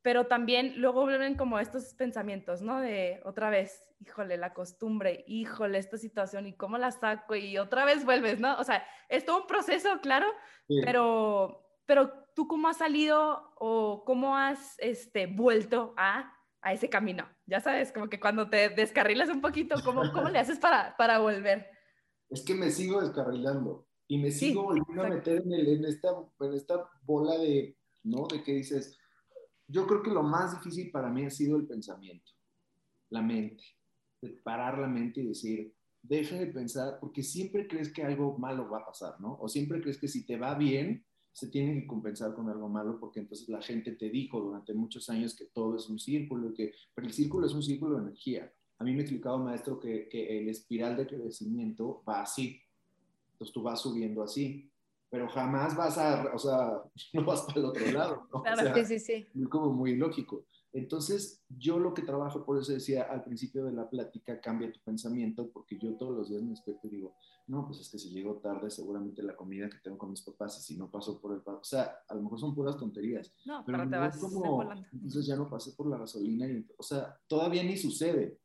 [0.02, 2.80] pero también luego vuelven como estos pensamientos, ¿no?
[2.80, 7.84] De otra vez, híjole, la costumbre, híjole, esta situación y cómo la saco y otra
[7.84, 8.56] vez vuelves, ¿no?
[8.58, 10.26] O sea, es todo un proceso, claro,
[10.84, 16.32] pero, pero tú cómo has salido o cómo has este, vuelto a,
[16.62, 20.38] a ese camino, ya sabes, como que cuando te descarrilas un poquito, ¿cómo, cómo le
[20.38, 21.68] haces para, para volver?
[22.30, 26.08] Es que me sigo descarrilando y me sigo volviendo a meter en, el, en, esta,
[26.40, 28.26] en esta bola de, ¿no?
[28.26, 28.99] De que dices,
[29.70, 32.32] yo creo que lo más difícil para mí ha sido el pensamiento,
[33.10, 33.62] la mente,
[34.20, 38.68] de parar la mente y decir, deja de pensar, porque siempre crees que algo malo
[38.68, 39.38] va a pasar, ¿no?
[39.40, 42.98] O siempre crees que si te va bien, se tiene que compensar con algo malo,
[42.98, 46.72] porque entonces la gente te dijo durante muchos años que todo es un círculo, que,
[46.92, 48.52] pero el círculo es un círculo de energía.
[48.78, 52.60] A mí me explicaba maestro que, que el espiral de crecimiento va así.
[53.32, 54.70] Entonces tú vas subiendo así
[55.10, 58.28] pero jamás vas a, o sea, no vas para el otro lado.
[58.32, 58.42] ¿no?
[58.42, 59.26] Claro, sí, sí, sí.
[59.34, 60.46] Muy como muy lógico.
[60.72, 64.78] Entonces, yo lo que trabajo, por eso decía al principio de la plática, cambia tu
[64.80, 67.16] pensamiento, porque yo todos los días me despierto y digo,
[67.48, 70.58] no, pues es que si llego tarde, seguramente la comida que tengo con mis papás,
[70.60, 71.42] y si no paso por el...
[71.44, 73.34] O sea, a lo mejor son puras tonterías.
[73.44, 77.18] No, pero, te vas como, entonces ya no pasé por la gasolina, y, o sea,
[77.26, 78.38] todavía ni sucede.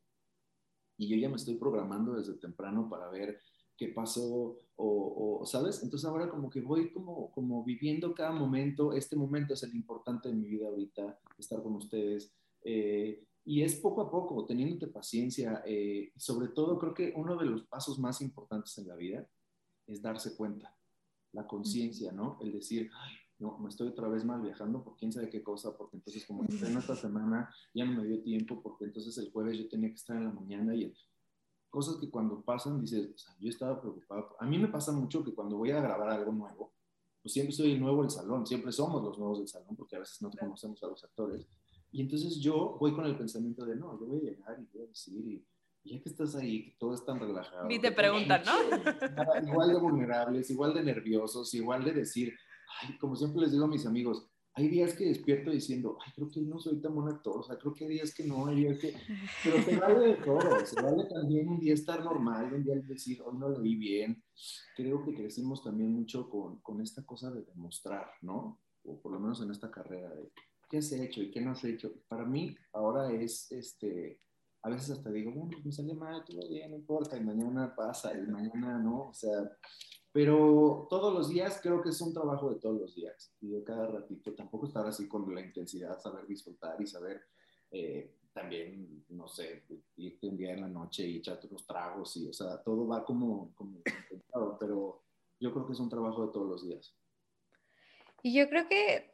[0.98, 3.38] Y yo ya me estoy programando desde temprano para ver
[3.76, 5.82] qué pasó o, ¿sabes?
[5.82, 10.28] Entonces ahora como que voy como, como viviendo cada momento, este momento es el importante
[10.28, 12.32] de mi vida ahorita, estar con ustedes.
[12.62, 15.62] Eh, y es poco a poco, teniéndote paciencia.
[15.64, 19.28] Eh, y sobre todo creo que uno de los pasos más importantes en la vida
[19.86, 20.76] es darse cuenta,
[21.32, 22.38] la conciencia, ¿no?
[22.40, 25.76] El decir, ay, no, me estoy otra vez mal viajando por quién sabe qué cosa,
[25.76, 29.58] porque entonces como en esta semana ya no me dio tiempo, porque entonces el jueves
[29.58, 30.92] yo tenía que estar en la mañana y
[31.76, 34.34] cosas que cuando pasan dices, o sea, yo estaba preocupado.
[34.40, 36.72] A mí me pasa mucho que cuando voy a grabar algo nuevo,
[37.20, 39.98] pues siempre soy el nuevo del salón, siempre somos los nuevos del salón, porque a
[39.98, 41.46] veces no conocemos a los actores.
[41.92, 44.86] Y entonces yo voy con el pensamiento de, no, yo voy a llegar y voy
[44.86, 45.44] a decir, y,
[45.84, 47.68] ya que estás ahí, que todo es tan relajado.
[47.68, 49.46] Ni te preguntan, ¿no?
[49.46, 52.32] Igual de vulnerables, igual de nerviosos, igual de decir,
[52.80, 56.30] ay, como siempre les digo a mis amigos, hay días que despierto diciendo, ay, creo
[56.30, 58.56] que no soy tan buen actor, o sea, creo que hay días que no, hay
[58.56, 58.94] días que...
[59.44, 63.20] Pero se vale de todo, se vale también un día estar normal, un día decir,
[63.20, 64.24] hoy no lo vi bien.
[64.74, 68.58] Creo que crecimos también mucho con, con esta cosa de demostrar, ¿no?
[68.84, 70.32] O por lo menos en esta carrera de
[70.70, 71.92] qué has hecho y qué no has hecho.
[72.08, 74.20] Para mí ahora es, este,
[74.62, 77.74] a veces hasta digo, bueno, pues me sale mal, todo bien, no importa, y mañana
[77.76, 79.50] pasa, y mañana no, o sea,
[80.16, 83.62] pero todos los días creo que es un trabajo de todos los días y de
[83.62, 84.32] cada ratito.
[84.34, 87.20] Tampoco estar así con la intensidad, saber disfrutar y saber
[87.70, 89.66] eh, también, no sé,
[89.98, 93.04] irte un día en la noche y echarte unos tragos y, o sea, todo va
[93.04, 93.82] como, como
[94.58, 95.02] pero
[95.38, 96.96] yo creo que es un trabajo de todos los días.
[98.22, 99.10] Y yo creo que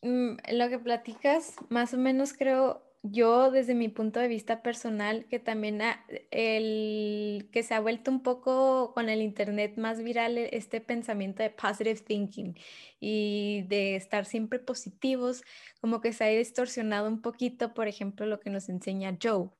[0.00, 5.26] mm, lo que platicas, más o menos creo, yo desde mi punto de vista personal,
[5.28, 5.80] que también
[6.30, 11.42] el que se ha vuelto un poco con el internet más viral e, este pensamiento
[11.42, 12.54] de positive thinking
[13.00, 15.42] y de estar siempre positivos,
[15.80, 19.50] como que se ha distorsionado un poquito, por ejemplo, lo que nos enseña Joe.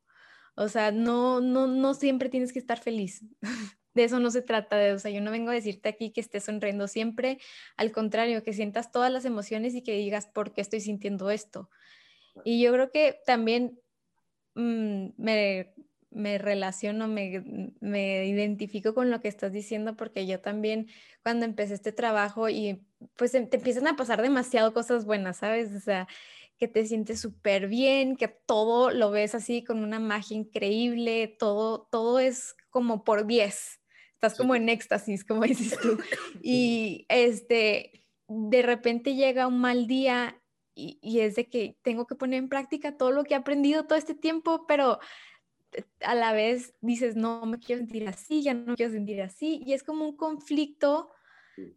[0.56, 3.24] O sea, no, no, no siempre tienes que estar feliz.
[3.94, 6.20] De eso no se trata, de, o sea, yo no vengo a decirte aquí que
[6.20, 7.38] estés sonriendo siempre,
[7.78, 11.70] al contrario, que sientas todas las emociones y que digas, ¿por qué estoy sintiendo esto?
[12.44, 13.81] Y yo creo que también
[14.55, 15.75] mm, me,
[16.11, 20.88] me, relaciono, me, me, identifico con lo que estás diciendo porque yo también
[21.22, 25.75] cuando empecé este trabajo y pues em, te empiezan a pasar demasiado cosas buenas, ¿sabes?
[25.75, 26.07] O sea,
[26.59, 31.88] que te sientes súper bien, que todo lo ves así con una magia increíble, todo,
[31.90, 33.81] todo es como por 10.
[34.14, 35.99] Estás como en éxtasis, como dices tú.
[36.42, 40.40] Y este, de repente llega un mal día
[40.76, 43.98] y, es de que tengo que poner en práctica todo lo que he aprendido todo
[43.98, 45.00] este tiempo, pero
[45.72, 49.22] eh, a la vez dices, no me quiero sentir así, ya no me quiero sentir
[49.22, 51.10] así, y es como un conflicto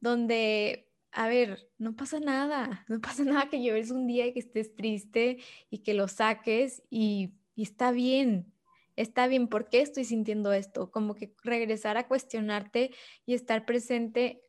[0.01, 4.39] donde, a ver, no pasa nada, no pasa nada que lleves un día y que
[4.39, 5.38] estés triste
[5.69, 8.51] y que lo saques y, y está bien,
[8.97, 10.91] está bien, ¿por qué estoy sintiendo esto?
[10.91, 12.91] Como que regresar a cuestionarte
[13.25, 14.41] y estar presente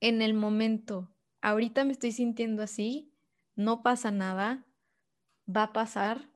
[0.00, 1.10] en el momento.
[1.40, 3.10] Ahorita me estoy sintiendo así,
[3.58, 4.64] no pasa nada,
[5.44, 6.30] va a pasar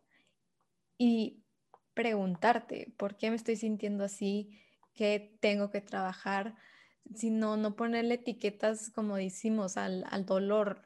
[0.98, 1.44] y
[1.94, 4.58] preguntarte, ¿por qué me estoy sintiendo así?
[4.92, 6.56] ¿Qué tengo que trabajar?
[7.14, 10.82] Sino no ponerle etiquetas, como decimos, al, dolor.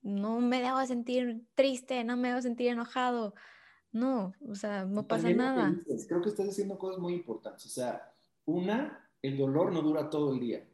[0.00, 3.34] No me debo sentir triste, no me debo sentir enojado.
[3.90, 5.74] No, o sea, no pasa nada.
[6.06, 7.66] creo que estás haciendo cosas muy importantes.
[7.66, 10.64] O sea, una, el dolor no dura todo el día.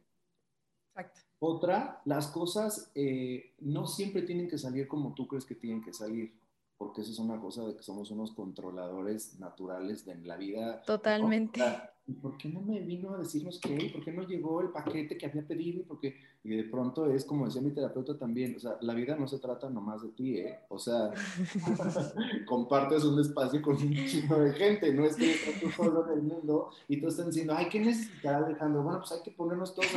[0.89, 1.26] Exacto.
[1.39, 5.93] Otra, las cosas eh, no siempre tienen que salir como tú crees que tienen que
[5.93, 6.33] salir,
[6.77, 10.81] porque eso es una cosa de que somos unos controladores naturales de la vida.
[10.83, 11.61] Totalmente.
[12.09, 13.91] ¿Y por qué no me vino a decirnos qué?
[13.91, 15.83] ¿Por qué no llegó el paquete que había pedido?
[15.85, 19.27] Porque, y de pronto es como decía mi terapeuta también, o sea, la vida no
[19.27, 20.59] se trata nomás de ti, ¿eh?
[20.69, 21.11] O sea,
[22.47, 26.19] compartes un espacio con un chingo de gente, no es que estás tú solo en
[26.19, 28.83] el mundo y tú estás diciendo, ay, ¿qué necesitará Alejandro?
[28.83, 29.89] Bueno, pues hay que ponernos todos.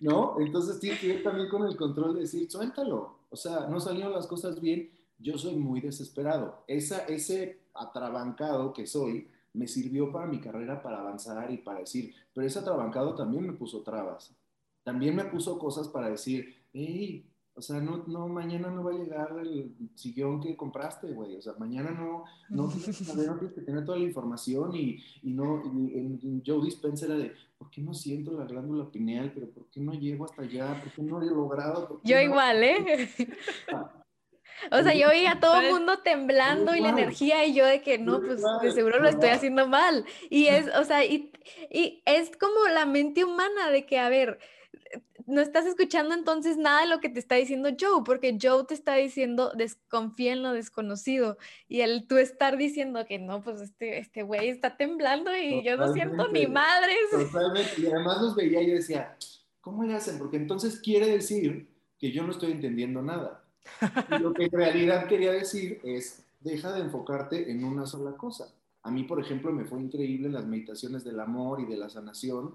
[0.00, 0.36] ¿No?
[0.40, 3.18] Entonces tiene que ver también con el control de decir, suéltalo.
[3.30, 6.62] O sea, no salieron las cosas bien, yo soy muy desesperado.
[6.66, 12.14] Esa, ese atrabancado que soy me sirvió para mi carrera, para avanzar y para decir,
[12.32, 14.34] pero ese atrabancado también me puso trabas.
[14.84, 17.27] También me puso cosas para decir, hey,
[17.58, 21.34] o sea, no, no, mañana no va a llegar el sillón que compraste, güey.
[21.34, 26.40] O sea, mañana no, no, tienes, que tener toda la información y, y no, y,
[26.46, 29.32] Joe Dispenza era de, ¿por qué no siento la glándula pineal?
[29.34, 30.80] Pero ¿por qué no llego hasta allá?
[30.80, 32.00] ¿Por qué no lo he logrado?
[32.04, 33.10] Yo igual, ¿eh?
[34.72, 37.80] O sea, yo veía a todo el mundo temblando y la energía y yo de
[37.80, 40.04] que no, pues de seguro lo estoy haciendo mal.
[40.30, 41.30] Y es, o sea, y,
[41.70, 44.40] y es como la mente humana de que, a ver,
[45.28, 48.72] no estás escuchando entonces nada de lo que te está diciendo Joe, porque Joe te
[48.72, 51.36] está diciendo desconfía en lo desconocido
[51.68, 55.76] y el tú estar diciendo que no, pues este, este güey está temblando y yo
[55.76, 56.96] no siento ni madres.
[57.10, 59.16] Totalmente, y además los veía y yo decía,
[59.60, 60.18] ¿cómo le hacen?
[60.18, 63.44] Porque entonces quiere decir que yo no estoy entendiendo nada.
[64.10, 68.54] Y lo que en realidad quería decir es, deja de enfocarte en una sola cosa.
[68.82, 72.54] A mí, por ejemplo, me fue increíble las meditaciones del amor y de la sanación.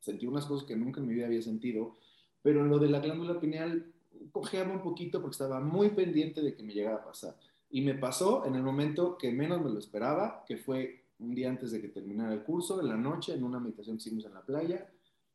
[0.00, 1.96] Sentí unas cosas que nunca en mi vida había sentido
[2.44, 3.86] pero en lo de la glándula pineal
[4.30, 7.34] cojeaba un poquito porque estaba muy pendiente de que me llegara a pasar.
[7.70, 11.48] Y me pasó en el momento que menos me lo esperaba, que fue un día
[11.48, 14.34] antes de que terminara el curso, en la noche, en una meditación que hicimos en
[14.34, 14.86] la playa.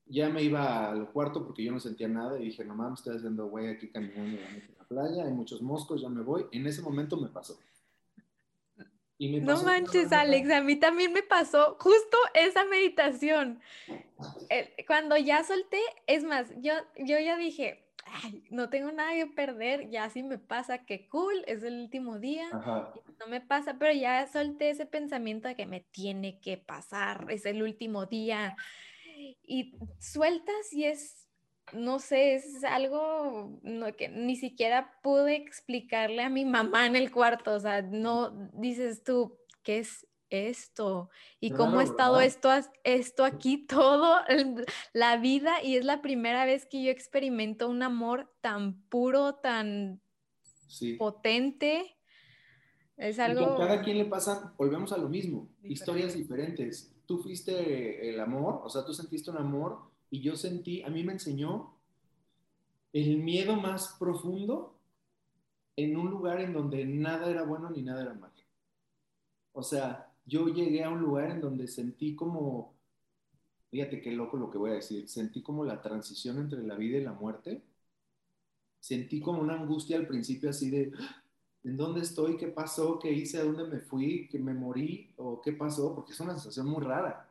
[0.06, 3.17] Ya me iba al cuarto porque yo no sentía nada y dije, no mames, estoy
[3.17, 6.45] haciendo güey aquí caminando en la playa, hay muchos moscos, ya me voy.
[6.52, 7.58] En ese momento me pasó.
[9.19, 13.60] Y me no manches, Alex, a mí también me pasó justo esa meditación.
[14.88, 17.86] Cuando ya solté, es más, yo, yo ya dije,
[18.49, 22.49] no tengo nada que perder, ya si me pasa, que cool, es el último día,
[23.19, 27.45] no me pasa, pero ya solté ese pensamiento de que me tiene que pasar, es
[27.45, 28.55] el último día,
[29.45, 31.18] y sueltas y es,
[31.73, 33.60] no sé, es algo
[33.97, 39.03] que ni siquiera pude explicarle a mi mamá en el cuarto, o sea, no dices
[39.03, 42.49] tú, ¿qué es esto y cómo ha estado esto,
[42.84, 44.17] esto aquí todo
[44.93, 50.01] la vida y es la primera vez que yo experimento un amor tan puro, tan
[50.97, 51.95] potente.
[52.97, 53.53] Es algo...
[53.53, 56.93] a cada quien le pasa, volvemos a lo mismo, historias diferentes.
[57.05, 61.04] Tú fuiste el amor, o sea, tú sentiste un amor y yo sentí, a mí
[61.04, 61.76] me enseñó
[62.93, 64.76] el miedo más profundo
[65.76, 68.34] en un lugar en donde nada era bueno ni nada era malo.
[69.54, 72.74] O sea, yo llegué a un lugar en donde sentí como,
[73.69, 76.98] fíjate qué loco lo que voy a decir, sentí como la transición entre la vida
[76.98, 77.63] y la muerte.
[78.80, 80.91] Sentí como una angustia al principio así de,
[81.63, 82.38] ¿en dónde estoy?
[82.38, 82.98] ¿Qué pasó?
[82.98, 83.39] ¿Qué hice?
[83.39, 84.28] ¿A dónde me fui?
[84.30, 85.12] ¿Que me morí?
[85.17, 85.93] ¿O qué pasó?
[85.93, 87.30] Porque es una sensación muy rara.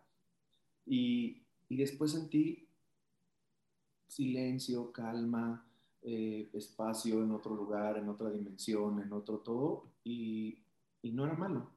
[0.87, 2.68] Y, y después sentí
[4.09, 5.65] silencio, calma,
[6.03, 10.59] eh, espacio en otro lugar, en otra dimensión, en otro todo, y,
[11.03, 11.71] y no era malo.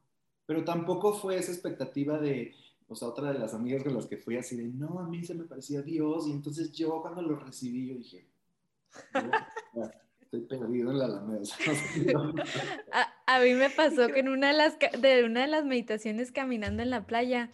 [0.45, 2.53] Pero tampoco fue esa expectativa de,
[2.87, 5.23] o sea, otra de las amigas con las que fui así de, no, a mí
[5.23, 6.27] se me parecía Dios.
[6.27, 8.27] Y entonces yo cuando lo recibí, yo dije,
[10.21, 11.41] estoy perdido en la alameda.
[12.91, 16.31] a, a, mí me pasó que en una de las, de una de las meditaciones
[16.31, 17.51] caminando en la playa,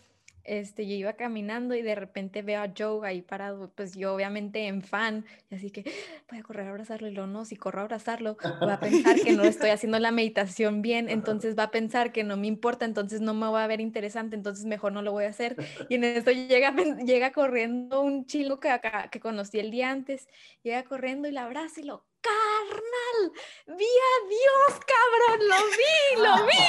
[0.48, 4.68] este, yo iba caminando y de repente veo a Joe ahí parado, pues yo obviamente
[4.68, 5.84] en fan, y así que
[6.30, 9.20] voy a correr a abrazarlo y lo no, si corro a abrazarlo, va a pensar
[9.20, 12.86] que no estoy haciendo la meditación bien, entonces va a pensar que no me importa,
[12.86, 15.58] entonces no me va a ver interesante, entonces mejor no lo voy a hacer.
[15.90, 16.74] Y en esto llega,
[17.06, 18.70] llega corriendo un chico que,
[19.12, 20.28] que conocí el día antes,
[20.64, 23.32] llega corriendo y la abraza y lo, carnal,
[23.68, 26.64] vi a Dios, cabrón, lo vi, lo vi.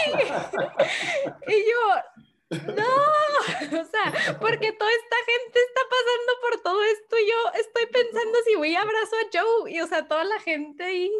[1.55, 2.57] y yo, no,
[3.83, 7.17] o sea, porque toda esta gente está pasando por todo esto.
[7.19, 10.41] y Yo estoy pensando si voy a abrazo a Joe y, o sea, toda la
[10.41, 11.11] gente ahí.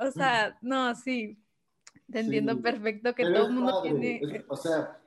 [0.00, 1.38] O sea, no, sí,
[2.10, 4.44] te entiendo perfecto que todo el mundo tiene.
[4.48, 4.98] o sea,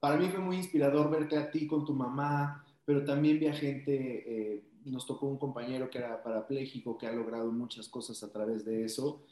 [0.00, 3.54] para mí fue muy inspirador verte a ti con tu mamá, pero también vi a
[3.54, 3.94] gente.
[4.26, 8.66] Eh, nos tocó un compañero que era parapléjico, que ha logrado muchas cosas a través
[8.66, 9.24] de eso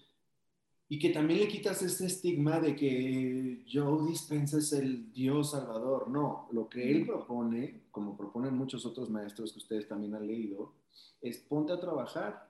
[0.93, 6.11] y que también le quitas ese estigma de que Joe Dispensa es el Dios Salvador.
[6.11, 10.75] No, lo que él propone, como proponen muchos otros maestros que ustedes también han leído,
[11.23, 12.47] es ponte a trabajar.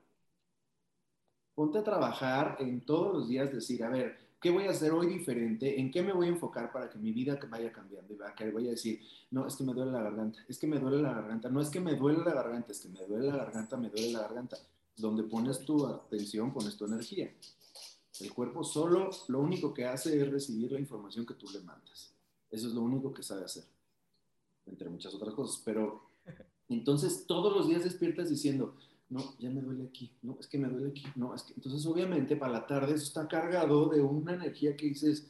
[1.54, 5.06] Ponte a trabajar en todos los días, decir, a ver, ¿qué voy a hacer hoy
[5.06, 5.78] diferente?
[5.78, 8.12] ¿En qué me voy a enfocar para que mi vida vaya cambiando?
[8.12, 11.00] Y voy a decir, no, es que me duele la garganta, es que me duele
[11.00, 13.76] la garganta, no es que me duele la garganta, es que me duele la garganta,
[13.76, 14.56] me duele la garganta.
[14.96, 17.32] Donde pones tu atención, pones tu energía.
[18.20, 22.14] El cuerpo solo lo único que hace es recibir la información que tú le mandas.
[22.50, 23.64] Eso es lo único que sabe hacer,
[24.66, 25.62] entre muchas otras cosas.
[25.64, 26.02] Pero
[26.68, 28.76] entonces todos los días despiertas diciendo,
[29.08, 31.84] no, ya me duele aquí, no, es que me duele aquí, no, es que entonces
[31.86, 35.28] obviamente para la tarde eso está cargado de una energía que dices,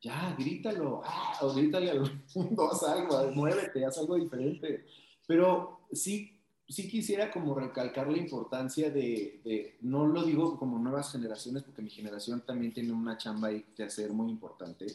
[0.00, 4.84] ya, grítalo, ah, o grítale al mundo, haz algo, muévete, haz algo diferente.
[5.26, 6.33] Pero sí
[6.74, 11.90] sí quisiera como recalcar la importancia de, no lo digo como nuevas generaciones, porque mi
[11.90, 14.86] generación también tiene una chamba ahí que hacer muy importante,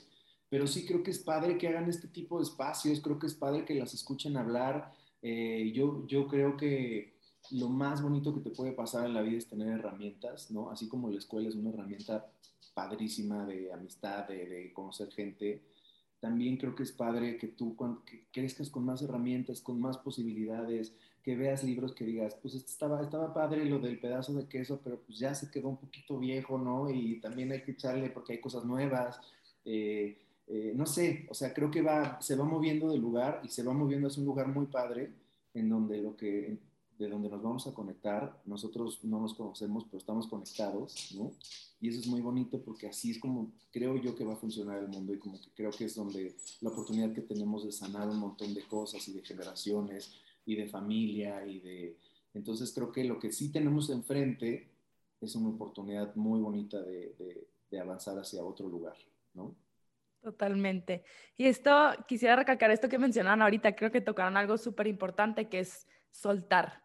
[0.49, 3.33] pero sí creo que es padre que hagan este tipo de espacios, creo que es
[3.33, 4.91] padre que las escuchen hablar.
[5.21, 7.13] Eh, yo, yo creo que
[7.51, 10.69] lo más bonito que te puede pasar en la vida es tener herramientas, ¿no?
[10.71, 12.29] Así como la escuela es una herramienta
[12.73, 15.61] padrísima de amistad, de, conocer gente,
[16.19, 20.93] también creo que es padre que tú que crezcas con más herramientas, con más posibilidades,
[21.29, 24.99] que veas libros que digas, pues estaba, estaba padre lo del pedazo de queso, pero
[25.05, 26.89] pues ya se quedó un poquito viejo, ¿no?
[26.89, 29.19] Y también hay que echarle porque hay cosas nuevas.
[29.63, 30.17] Eh,
[30.47, 33.61] eh, no sé, o sea, creo que va, se va moviendo de lugar y se
[33.61, 35.11] va moviendo hacia un lugar muy padre
[35.53, 36.57] en donde lo que,
[36.97, 41.31] de donde nos vamos a conectar, nosotros no nos conocemos, pero estamos conectados, ¿no?
[41.79, 44.79] Y eso es muy bonito porque así es como creo yo que va a funcionar
[44.79, 48.09] el mundo y como que creo que es donde la oportunidad que tenemos de sanar
[48.09, 50.11] un montón de cosas y de generaciones
[50.49, 51.97] y de familia y de...
[52.33, 54.67] Entonces creo que lo que sí tenemos enfrente
[55.21, 57.13] es una oportunidad muy bonita de,
[57.69, 58.95] de, avanzar hacia otro lugar,
[59.35, 59.55] ¿no?
[60.21, 61.03] Totalmente.
[61.37, 61.71] Y esto,
[62.07, 66.81] quisiera recalcar esto que mencionaron ahorita, creo que tocaron algo súper importante que es soltar.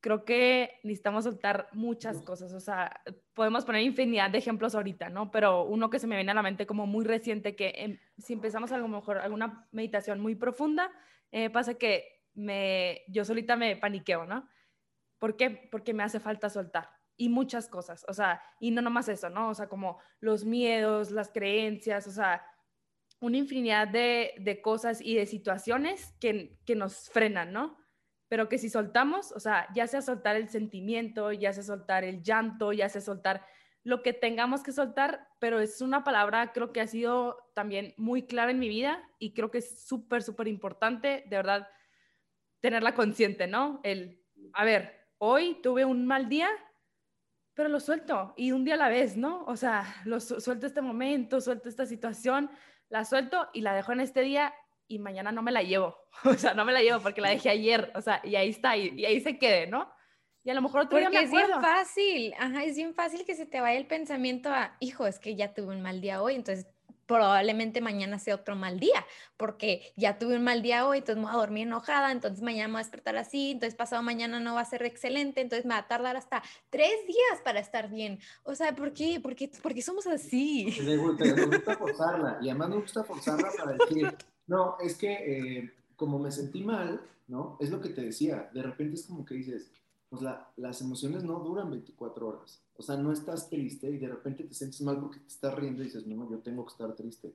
[0.00, 3.02] Creo que necesitamos soltar muchas cosas, o sea,
[3.34, 5.30] podemos poner infinidad de ejemplos ahorita, ¿no?
[5.30, 8.32] Pero uno que se me viene a la mente como muy reciente, que em, si
[8.32, 10.90] empezamos a lo mejor alguna meditación muy profunda,
[11.32, 14.48] eh, pasa que me, yo solita me paniqueo, ¿no?
[15.18, 15.50] ¿Por qué?
[15.50, 19.48] Porque me hace falta soltar y muchas cosas, o sea, y no nomás eso, ¿no?
[19.48, 22.44] O sea, como los miedos, las creencias, o sea,
[23.20, 27.78] una infinidad de, de cosas y de situaciones que, que, nos frenan, ¿no?
[28.28, 32.22] Pero que si soltamos, o sea, ya sea soltar el sentimiento, ya sea soltar el
[32.22, 33.46] llanto, ya sea soltar
[33.82, 38.26] lo que tengamos que soltar, pero es una palabra creo que ha sido también muy
[38.26, 41.68] clara en mi vida y creo que es súper, súper importante, de verdad,
[42.60, 43.80] tenerla consciente, ¿no?
[43.82, 46.48] El, a ver, hoy tuve un mal día,
[47.54, 49.44] pero lo suelto y un día a la vez, ¿no?
[49.44, 52.50] O sea, lo suelto este momento, suelto esta situación,
[52.88, 54.54] la suelto y la dejo en este día
[54.88, 55.96] y mañana no me la llevo.
[56.24, 58.76] O sea, no me la llevo porque la dejé ayer, o sea, y ahí está,
[58.76, 59.92] y, ahí se quede, ¿no?
[60.44, 63.46] Y a lo mejor otro Porque es bien fácil, ajá, es bien fácil que se
[63.46, 66.66] te vaya el pensamiento a, hijo, es que ya tuve un mal día hoy, entonces
[67.06, 69.04] probablemente mañana sea otro mal día,
[69.36, 72.68] porque ya tuve un mal día hoy, entonces me voy a dormir enojada, entonces mañana
[72.68, 75.74] me voy a despertar así, entonces pasado mañana no va a ser excelente, entonces me
[75.74, 78.18] va a tardar hasta tres días para estar bien.
[78.44, 79.20] O sea, ¿por qué?
[79.20, 80.76] ¿Por qué, porque somos así?
[80.84, 84.14] Me gusta, me gusta forzarla, y además me gusta forzarla para decir,
[84.46, 85.12] no, es que
[85.58, 87.56] eh, como me sentí mal, ¿no?
[87.60, 89.70] Es lo que te decía, de repente es como que dices,
[90.08, 92.62] pues la, las emociones no duran 24 horas.
[92.76, 95.82] O sea, no estás triste y de repente te sientes mal porque te estás riendo
[95.82, 97.34] y dices, no, yo tengo que estar triste.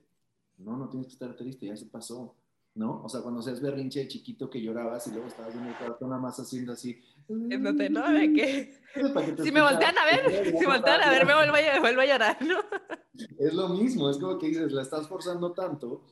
[0.58, 2.34] No, no tienes que estar triste, ya se pasó.
[2.74, 3.02] ¿No?
[3.04, 6.06] O sea, cuando seas berrinche de chiquito que llorabas y luego estabas en el cuarto
[6.06, 6.98] nada más haciendo así.
[7.28, 8.82] No te no, ¿de qué?
[9.42, 12.06] Si me voltean a ver, si me voltean a ver, me vuelvo a, vuelvo a
[12.06, 12.58] llorar, ¿no?
[13.38, 16.02] Es lo mismo, es como que dices, la estás forzando tanto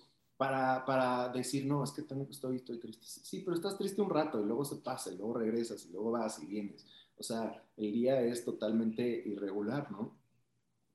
[0.41, 3.05] para, para, decir, no, es que tengo, estoy, estoy triste.
[3.05, 6.13] Sí, pero estás triste un rato y luego se pasa y luego regresas y luego
[6.13, 6.87] vas y vienes.
[7.19, 10.17] O sea, el día es totalmente irregular, ¿no?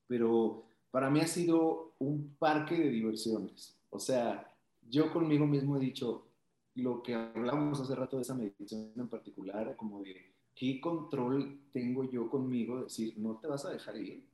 [0.08, 3.78] Pero para mí ha sido un parque de diversiones.
[3.92, 4.52] O sea,
[4.90, 6.26] yo conmigo mismo he dicho
[6.74, 12.04] lo que hablamos hace rato de esa meditación en particular, como de qué control tengo
[12.10, 14.26] yo conmigo, decir, no te vas a dejar ir.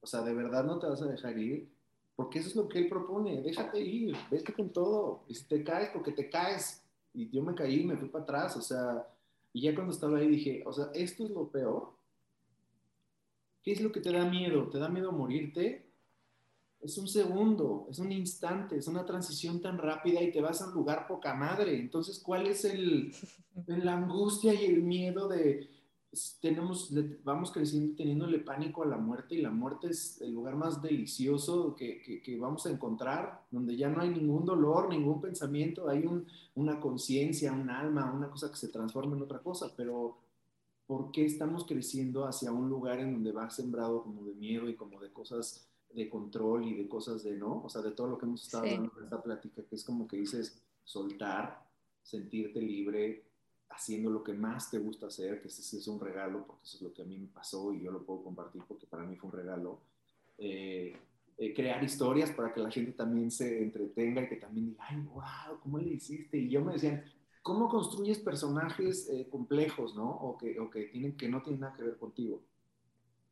[0.00, 1.76] O sea, de verdad no te vas a dejar ir
[2.16, 5.62] porque eso es lo que él propone, déjate ir, vete con todo, y si te
[5.62, 9.06] caes, porque te caes, y yo me caí, me fui para atrás, o sea,
[9.52, 11.92] y ya cuando estaba ahí dije, o sea, esto es lo peor,
[13.62, 14.68] ¿qué es lo que te da miedo?
[14.68, 15.86] ¿Te da miedo morirte?
[16.80, 20.68] Es un segundo, es un instante, es una transición tan rápida y te vas a
[20.68, 21.78] un lugar poca madre.
[21.78, 23.12] Entonces, ¿cuál es el,
[23.66, 25.68] la angustia y el miedo de,
[26.40, 26.92] tenemos,
[27.24, 31.74] vamos creciendo teniéndole pánico a la muerte y la muerte es el lugar más delicioso
[31.74, 36.26] que, que, vamos a encontrar, donde ya no hay ningún dolor, ningún pensamiento, hay un,
[36.54, 40.18] una conciencia, un alma, una cosa que se transforma en otra cosa, pero
[40.86, 44.74] ¿por qué estamos creciendo hacia un lugar en donde va sembrado como de miedo y
[44.74, 47.62] como de cosas de control y de cosas de no?
[47.64, 50.06] O sea, de todo lo que hemos estado hablando en esta plática, que es como
[50.06, 51.66] que dices soltar,
[52.02, 53.25] sentirte libre,
[53.68, 56.82] haciendo lo que más te gusta hacer, que ese es un regalo, porque eso es
[56.82, 59.30] lo que a mí me pasó y yo lo puedo compartir porque para mí fue
[59.30, 59.80] un regalo.
[60.38, 60.96] Eh,
[61.38, 64.96] eh, crear historias para que la gente también se entretenga y que también diga, ay,
[65.12, 66.38] wow, ¿cómo le hiciste?
[66.38, 67.04] Y yo me decían,
[67.42, 70.08] ¿cómo construyes personajes eh, complejos, no?
[70.08, 72.42] O que, o que, tienen, que no tienen nada que ver contigo.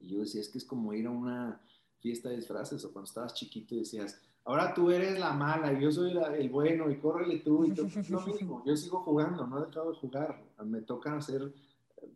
[0.00, 1.62] Y yo decía, es que es como ir a una
[2.00, 5.82] fiesta de disfraces o cuando estabas chiquito y decías, ahora tú eres la mala y
[5.82, 8.62] yo soy el bueno y córrele tú y todo lo mismo.
[8.66, 10.42] Yo sigo jugando, no he dejado de jugar.
[10.64, 11.52] Me toca hacer,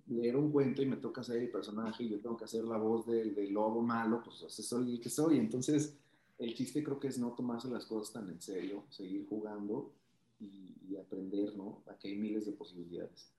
[0.07, 2.77] leer un cuento y me toca ser el personaje y yo tengo que hacer la
[2.77, 5.39] voz del, lobo malo, pues así soy el que soy.
[5.39, 5.97] Entonces,
[6.39, 9.93] el chiste creo que es no tomarse las cosas tan en serio, seguir jugando
[10.41, 11.83] y, aprender, ¿no?
[11.87, 13.33] Aquí hay miles de posibilidades.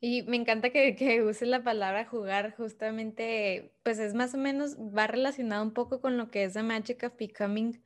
[0.00, 4.76] Y me encanta que, que uses la palabra jugar, justamente, pues es más o menos,
[4.76, 7.82] va relacionado un poco con lo que es The Magic of Becoming,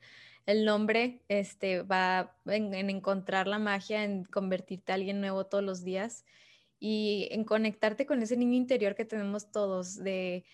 [0.47, 5.85] el nombre este, va en, encontrar la magia, en convertirte a alguien nuevo todos los
[5.85, 6.25] días
[6.81, 10.45] y en conectarte con ese niño interior que tenemos todos, de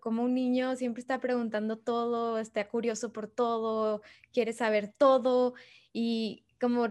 [0.00, 4.00] como un niño siempre está preguntando todo, está curioso por todo,
[4.32, 5.54] quiere saber todo
[5.92, 6.86] y como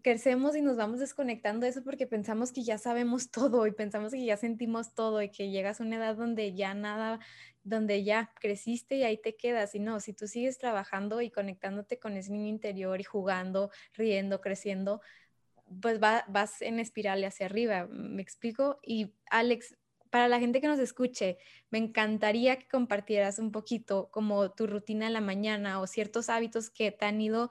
[0.00, 4.12] crecemos y nos vamos desconectando de eso porque pensamos que ya sabemos todo y pensamos
[4.12, 7.20] que ya sentimos todo y que llegas a una edad donde ya nada,
[7.64, 9.74] donde ya creciste y ahí te quedas.
[9.74, 14.40] Y no, si tú sigues trabajando y conectándote con ese niño interior y jugando, riendo,
[14.40, 15.02] creciendo,
[15.82, 18.78] pues vas en espiral hacia arriba, ¿me explico?
[18.82, 19.76] Y Alex,
[20.08, 21.36] para la gente que nos escuche,
[21.68, 26.70] me encantaría que compartieras un poquito como tu rutina en la mañana o ciertos hábitos
[26.70, 27.50] que te han ido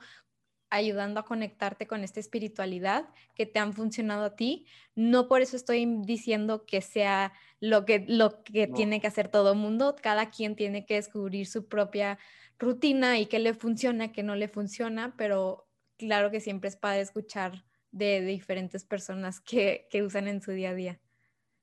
[0.74, 4.66] ayudando a conectarte con esta espiritualidad que te han funcionado a ti.
[4.96, 9.54] No por eso estoy diciendo que sea lo que, lo que tiene que hacer todo
[9.54, 9.96] el mundo.
[10.02, 12.18] Cada quien tiene que descubrir su propia
[12.58, 15.68] rutina y qué le funciona, qué no le funciona, pero
[15.98, 20.72] claro que siempre es padre escuchar de, diferentes personas que, que usan en su día
[20.72, 21.00] a día.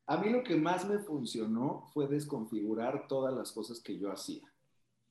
[0.06, 4.42] A mí lo que más me funcionó fue desconfigurar todas las cosas que yo hacía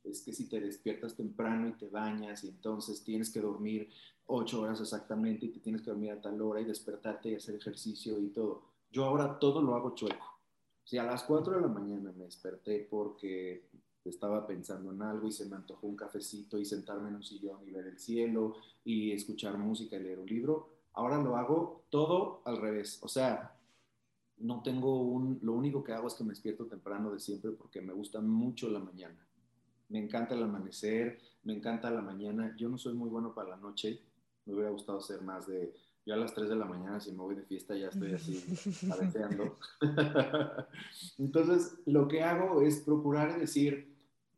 [0.03, 3.89] es que si te despiertas temprano y te bañas y entonces tienes que dormir
[4.27, 7.55] ocho horas exactamente y te tienes que dormir a tal hora y despertarte y hacer
[7.55, 8.63] ejercicio y todo.
[8.91, 10.39] Yo ahora todo lo hago chueco.
[10.83, 13.67] Si a las cuatro de la mañana me desperté porque
[14.05, 17.67] estaba pensando en algo y se me antojó un cafecito y sentarme en un sillón
[17.67, 22.41] y ver el cielo y escuchar música y leer un libro, ahora lo hago todo
[22.45, 22.99] al revés.
[23.03, 23.55] O sea,
[24.37, 27.81] no tengo un, lo único que hago es que me despierto temprano de siempre porque
[27.81, 29.28] me gusta mucho la mañana
[29.89, 32.55] me encanta el amanecer, me encanta la mañana.
[32.57, 34.01] Yo no soy muy bueno para la noche,
[34.45, 35.73] me hubiera gustado ser más de,
[36.05, 38.43] yo a las 3 de la mañana si me voy de fiesta ya estoy así
[38.89, 39.57] padeteando.
[41.17, 43.95] Entonces, lo que hago es procurar decir,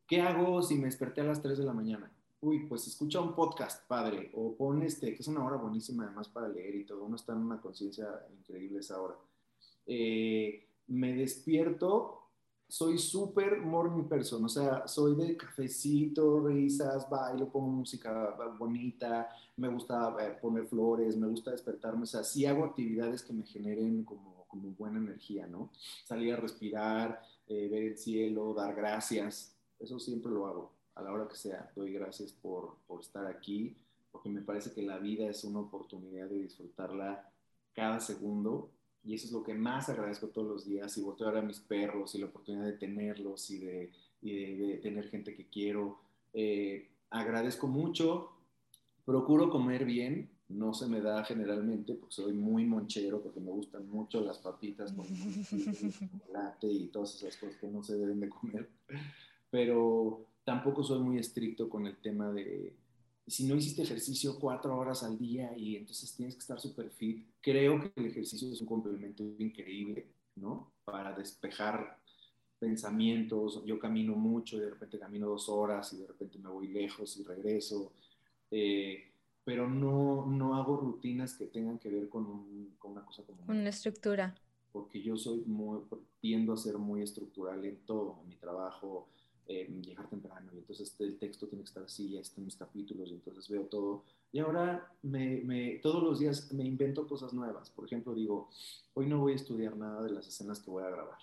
[0.08, 2.12] ¿qué hago si me desperté a las 3 de la mañana?
[2.42, 6.28] Uy, pues escucha un podcast, padre, o pon este, que es una hora buenísima además
[6.28, 9.16] para leer y todo, uno está en una conciencia increíble esa hora.
[9.86, 12.21] Eh, me despierto
[12.72, 19.68] soy súper morning person, o sea, soy de cafecito, risas, bailo, pongo música bonita, me
[19.68, 24.06] gusta eh, poner flores, me gusta despertarme, o sea, sí hago actividades que me generen
[24.06, 25.70] como, como buena energía, ¿no?
[26.06, 31.12] Salir a respirar, eh, ver el cielo, dar gracias, eso siempre lo hago, a la
[31.12, 33.76] hora que sea, doy gracias por, por estar aquí,
[34.14, 37.30] porque me parece que la vida es una oportunidad de disfrutarla
[37.74, 38.70] cada segundo
[39.04, 40.98] y eso es lo que más agradezco todos los días.
[40.98, 43.92] Y volteo a mis perros y la oportunidad de tenerlos y de,
[44.22, 46.00] de, tener gente que quiero.
[46.34, 48.30] Eh, agradezco mucho.
[49.06, 50.30] Procuro comer bien.
[50.50, 54.92] No se me da generalmente porque soy muy monchero, porque me gustan mucho las papitas
[54.92, 58.70] con chocolate y todas esas cosas que no se deben de comer.
[59.50, 62.74] Pero tampoco soy muy estricto con el tema de,
[63.32, 67.26] si no hiciste ejercicio cuatro horas al día y entonces tienes que estar súper fit,
[67.40, 70.06] creo que el ejercicio es un complemento increíble,
[70.36, 70.74] ¿no?
[70.84, 71.98] Para despejar
[72.60, 73.64] pensamientos.
[73.66, 77.16] Yo camino mucho y de repente camino dos horas y de repente me voy lejos
[77.18, 77.94] y regreso.
[78.52, 79.12] Eh,
[79.46, 83.46] pero no, no hago rutinas que tengan que ver con, una cosa como...
[83.48, 84.36] Una estructura.
[84.74, 85.80] Porque yo soy muy,
[86.20, 89.08] tiendo a ser muy estructural en todo, en mi trabajo,
[89.82, 93.14] llegar temprano y entonces el texto tiene que estar así, ya están mis capítulos y
[93.14, 94.04] entonces veo todo.
[94.32, 97.70] Y ahora me, me, todos los días me invento cosas nuevas.
[97.70, 98.50] Por ejemplo, digo,
[98.94, 101.20] hoy no voy a estudiar nada de las escenas que voy a grabar.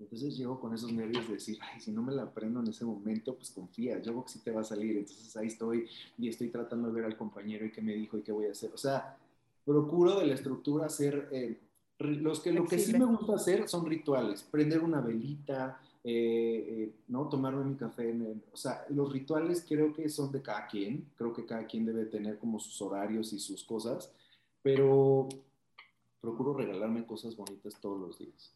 [0.00, 2.86] Entonces llego con esos nervios de decir, ay, si no me la aprendo en ese
[2.86, 4.96] momento, pues confía, yo creo que sí te va a salir.
[4.96, 5.86] Entonces ahí estoy
[6.16, 8.52] y estoy tratando de ver al compañero y qué me dijo y qué voy a
[8.52, 8.70] hacer.
[8.72, 9.18] O sea,
[9.64, 11.58] procuro de la estructura hacer, eh,
[11.98, 16.94] los que, lo que sí me gusta hacer son rituales, prender una velita, eh, eh,
[17.08, 17.28] ¿no?
[17.28, 21.34] Tomarme mi café en o sea, los rituales creo que son de cada quien, creo
[21.34, 24.10] que cada quien debe tener como sus horarios y sus cosas,
[24.62, 25.28] pero
[26.20, 28.54] procuro regalarme cosas bonitas todos los días,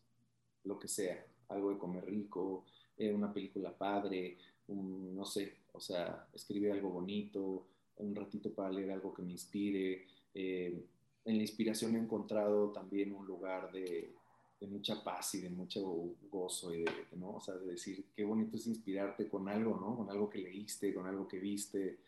[0.65, 2.65] lo que sea, algo de comer rico,
[2.97, 4.39] eh, una película padre,
[4.69, 7.67] no sé, o sea, escribir algo bonito,
[7.99, 10.07] un ratito para leer algo que me inspire.
[10.35, 14.15] en la inspiración he encontrado también un lugar de,
[14.61, 15.83] de mucha paz y de mucho
[16.31, 17.37] gozo y de, ¿no?
[17.37, 19.97] O sea, de decir qué bonito es inspirarte con algo, ¿no?
[19.97, 21.99] Con algo que leíste, con algo que viste.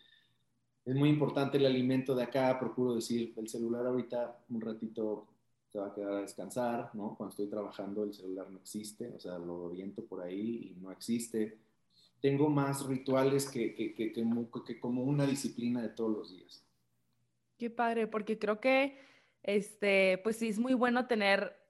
[0.85, 5.27] Es muy importante el alimento de acá, procuro decir, el celular ahorita un ratito
[5.69, 7.17] se va a quedar a descansar, ¿no?
[7.17, 10.93] Cuando estoy trabajando el celular no existe, o sea, lo oriento por ahí y no
[10.93, 11.59] existe.
[12.21, 16.65] Tengo más rituales que, que, que, que como una disciplina de todos los días.
[17.59, 18.97] Qué padre, porque creo que,
[19.43, 21.66] este, pues sí, es muy bueno tener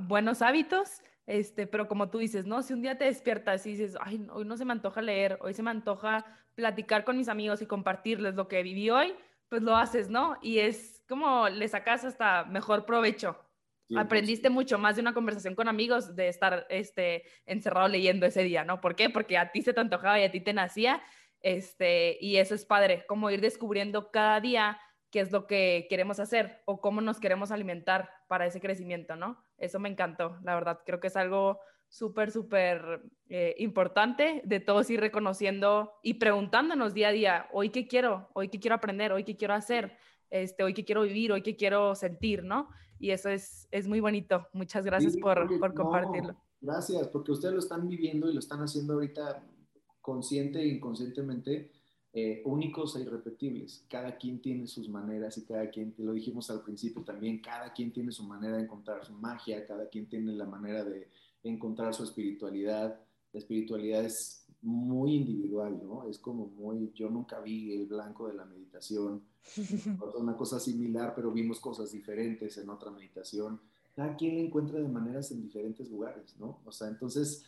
[0.00, 2.62] buenos hábitos, este, pero como tú dices, ¿no?
[2.62, 5.54] Si un día te despiertas y dices, ay, hoy no se me antoja leer, hoy
[5.54, 6.24] se me antoja
[6.54, 9.14] platicar con mis amigos y compartirles lo que viví hoy,
[9.48, 10.36] pues lo haces, ¿no?
[10.42, 13.38] Y es como le sacas hasta mejor provecho.
[13.96, 18.64] Aprendiste mucho más de una conversación con amigos de estar este, encerrado leyendo ese día,
[18.64, 18.82] ¿no?
[18.82, 19.08] ¿Por qué?
[19.08, 21.02] Porque a ti se te antojaba y a ti te nacía,
[21.40, 24.78] este, y eso es padre, como ir descubriendo cada día
[25.10, 29.42] qué es lo que queremos hacer o cómo nos queremos alimentar para ese crecimiento, ¿no?
[29.58, 30.80] Eso me encantó, la verdad.
[30.86, 37.08] Creo que es algo súper, súper eh, importante de todos ir reconociendo y preguntándonos día
[37.08, 39.96] a día, hoy qué quiero, hoy qué quiero aprender, hoy qué quiero hacer,
[40.30, 42.68] este, hoy qué quiero vivir, hoy qué quiero sentir, ¿no?
[42.98, 44.46] y eso es, es muy bonito.
[44.52, 46.36] Muchas gracias por, por, compartirlo.
[46.60, 49.44] gracias, porque ustedes lo están viviendo y lo están haciendo ahorita
[50.00, 51.70] consciente e inconscientemente.
[52.20, 53.84] Eh, únicos e irrepetibles.
[53.88, 57.92] Cada quien tiene sus maneras y cada quien, lo dijimos al principio también, cada quien
[57.92, 61.08] tiene su manera de encontrar su magia, cada quien tiene la manera de
[61.44, 62.98] encontrar su espiritualidad.
[63.32, 66.08] La espiritualidad es muy individual, ¿no?
[66.08, 69.22] Es como muy, yo nunca vi el blanco de la meditación,
[70.18, 73.60] una cosa similar, pero vimos cosas diferentes en otra meditación.
[73.94, 76.58] Cada quien la encuentra de maneras en diferentes lugares, ¿no?
[76.64, 77.44] O sea, entonces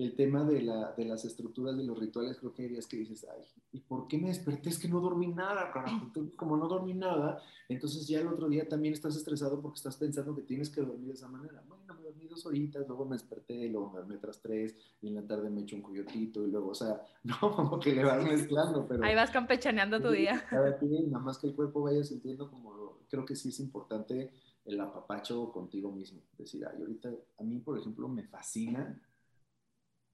[0.00, 2.96] el tema de, la, de las estructuras de los rituales, creo que hay días que
[2.96, 4.70] dices, ay, ¿y por qué me desperté?
[4.70, 6.06] Es que no dormí nada, carajo.
[6.06, 9.96] Entonces, como no dormí nada, entonces ya el otro día también estás estresado porque estás
[9.96, 11.62] pensando que tienes que dormir de esa manera.
[11.68, 15.16] Bueno, me dormí dos horitas, luego me desperté, luego me dormí otras tres, y en
[15.16, 18.24] la tarde me echo un coyotito, y luego, o sea, no, como que le vas
[18.24, 19.04] mezclando, pero...
[19.04, 20.44] Ahí vas campechaneando tu día.
[20.50, 24.32] Cada nada más que el cuerpo vaya sintiendo como, creo que sí es importante
[24.64, 26.22] el apapacho contigo mismo.
[26.38, 28.98] Decir, ay, ahorita, a mí, por ejemplo, me fascina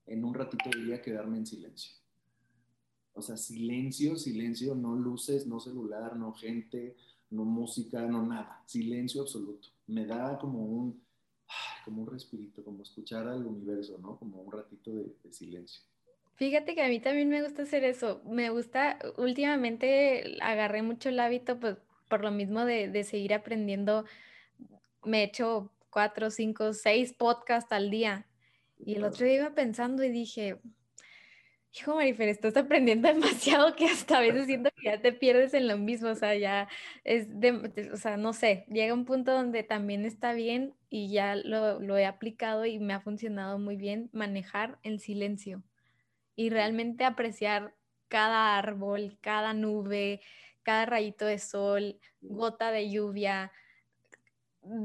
[0.07, 1.93] en un ratito diría quedarme en silencio.
[3.15, 6.97] O sea, silencio, silencio, no luces, no celular, no gente,
[7.31, 8.63] no música, no nada.
[8.67, 9.69] Silencio absoluto.
[9.87, 11.03] Me da como un,
[11.85, 14.19] como un respirito, como escuchar al universo, ¿no?
[14.19, 15.83] Como un ratito de, silencio.
[16.35, 18.21] Fíjate que a mí también me gusta hacer eso.
[18.27, 21.79] Me gusta, últimamente agarré mucho el hábito, pues
[22.09, 24.05] por lo mismo de, de seguir aprendiendo.
[25.05, 28.27] Me he hecho cuatro, cinco, seis podcasts al día
[28.79, 30.59] y el otro día iba pensando y dije,
[31.79, 35.69] hijo Marifer, estás aprendiendo demasiado que hasta a veces siento que ya te pierdes en
[35.69, 36.69] lo mismo, o sea, ya
[37.05, 41.37] es, de, o sea, no sé, llega un punto donde también está bien y ya
[41.37, 45.63] lo, lo, he aplicado y me ha funcionado muy bien manejar el silencio
[46.35, 47.75] y realmente apreciar
[48.09, 50.21] cada árbol, cada nube,
[50.63, 53.53] cada rayito de sol, gota de lluvia,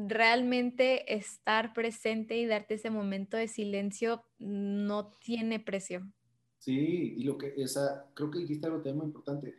[0.07, 6.07] realmente estar presente y darte ese momento de silencio no tiene precio.
[6.57, 9.55] Sí, y lo que esa, creo que dijiste algo también muy importante,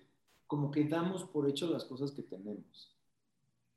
[0.47, 2.97] como que damos por hecho las cosas que tenemos,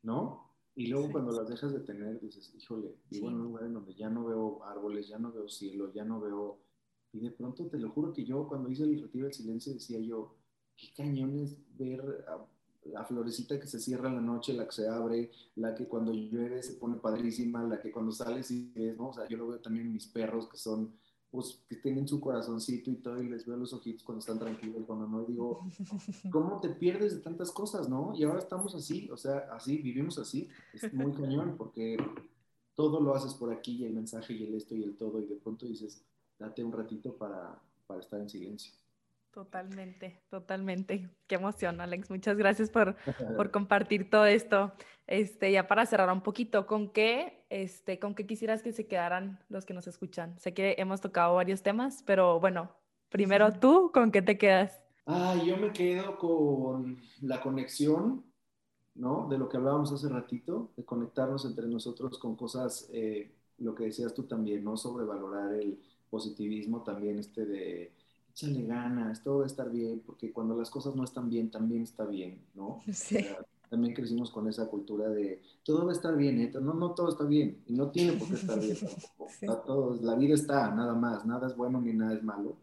[0.03, 0.51] ¿no?
[0.75, 3.95] Y luego cuando las dejas de tener, dices, híjole, vivo en un lugar en donde
[3.95, 6.59] ya no veo árboles, ya no veo cielo, ya no veo...
[7.13, 9.99] Y de pronto te lo juro que yo cuando hice el retiro del silencio decía
[10.01, 10.35] yo,
[10.75, 12.25] qué cañones ver
[12.85, 16.13] la florecita que se cierra en la noche, la que se abre, la que cuando
[16.13, 19.09] llueve se pone padrísima, la que cuando sales y ves, ¿no?
[19.09, 20.93] O sea, yo lo veo también en mis perros que son,
[21.31, 24.83] pues, que tienen su corazoncito y todo, y les veo los ojitos cuando están tranquilos,
[24.85, 25.67] cuando no, y digo,
[26.31, 28.13] ¿cómo te pierdes de tantas cosas, no?
[28.15, 31.97] Y ahora estamos así, o sea, así, vivimos así, es muy cañón, porque
[32.75, 35.25] todo lo haces por aquí, y el mensaje, y el esto, y el todo, y
[35.25, 36.03] de pronto dices,
[36.37, 38.73] date un ratito para, para estar en silencio.
[39.35, 41.09] Totalmente, totalmente.
[41.27, 42.09] Qué emoción, Alex.
[42.09, 42.95] Muchas gracias por,
[43.35, 44.71] por compartir todo esto.
[45.07, 49.43] Este, ya para cerrar un poquito, ¿con qué, este, con qué quisieras que se quedaran
[49.49, 50.39] los que nos escuchan?
[50.39, 52.71] Sé que hemos tocado varios temas, pero bueno,
[53.09, 54.81] primero tú, ¿con qué te quedas?
[55.05, 58.23] Ah, yo me quedo con la conexión,
[58.93, 59.27] ¿no?
[59.27, 63.83] De lo que hablábamos hace ratito, de conectarnos entre nosotros con cosas, eh, lo que
[63.83, 64.77] decías tú también, ¿no?
[64.77, 65.77] Sobrevalorar el
[66.09, 67.91] positivismo también, este de
[68.35, 71.83] échale ganas, todo va a estar bien, porque cuando las cosas no están bien, también
[71.83, 72.81] está bien, ¿no?
[72.93, 73.17] Sí.
[73.69, 76.51] también crecimos con esa cultura de todo va a estar bien, ¿eh?
[76.61, 79.31] no, no todo está bien, y no tiene por qué estar bien tampoco.
[79.65, 82.57] todo, la vida está, nada más, nada es bueno ni nada es malo.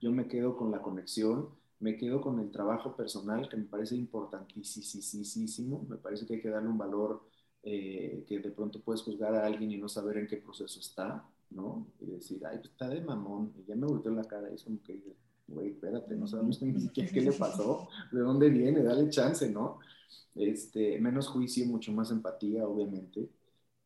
[0.00, 3.94] Yo me quedo con la conexión, me quedo con el trabajo personal, que me parece
[3.96, 7.22] importantísimo, me parece que hay que darle un valor
[7.62, 11.24] eh, que de pronto puedes juzgar a alguien y no saber en qué proceso está,
[11.54, 11.86] ¿no?
[12.00, 14.64] Y decir, ay, pues está de mamón, y ya me volteó la cara, y es
[14.64, 15.00] como que
[15.48, 19.78] güey, espérate, no sabemos ni siquiera qué le pasó, de dónde viene, dale chance, ¿no?
[20.34, 23.28] Este, menos juicio, mucho más empatía, obviamente,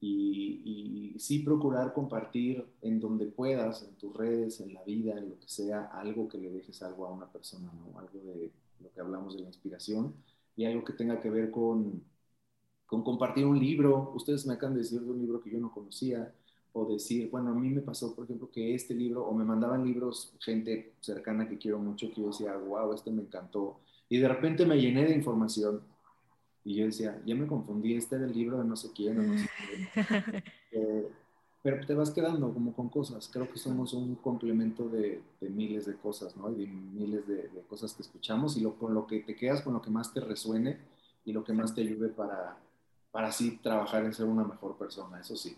[0.00, 5.38] y, sí procurar compartir en donde puedas, en tus redes, en la vida, en lo
[5.40, 7.72] que sea, algo que le dejes algo a una persona.
[7.96, 10.14] Algo de lo que hablamos de la inspiración
[10.54, 12.02] y algo que tenga que ver con,
[12.86, 14.12] con compartir un libro.
[14.14, 16.34] Ustedes me acaban de decir de un libro que yo no conocía,
[16.78, 19.82] o decir, bueno, a mí me pasó, por ejemplo, que este libro, o me mandaban
[19.82, 24.28] libros gente cercana que quiero mucho, que yo decía, wow, este me encantó, y de
[24.28, 25.80] repente me llené de información,
[26.64, 29.22] y yo decía, ya me confundí, este era el libro de no sé quién, o
[29.22, 30.44] no sé quién.
[30.72, 31.08] Eh,
[31.62, 35.94] pero te vas quedando como con cosas, creo que somos un complemento de, miles de
[35.94, 36.50] cosas, ¿no?
[36.50, 39.72] Y de miles de, cosas que escuchamos, y lo, con lo que te quedas, con
[39.72, 40.76] lo que más te resuene,
[41.24, 42.58] y lo que más te ayude para,
[43.10, 45.56] para así trabajar en ser una mejor persona, eso sí.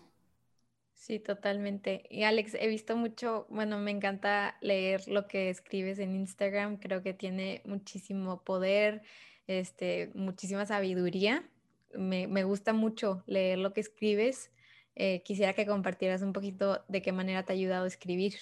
[0.99, 2.03] Sí, totalmente.
[2.09, 7.01] Y Alex, he visto mucho, bueno, me encanta leer lo que escribes en Instagram, creo
[7.01, 9.01] que tiene muchísimo poder,
[9.47, 11.49] este, muchísima sabiduría,
[11.95, 14.51] me, me gusta mucho leer lo que escribes.
[14.95, 18.33] Eh, quisiera que compartieras un poquito de qué manera te ha ayudado a escribir.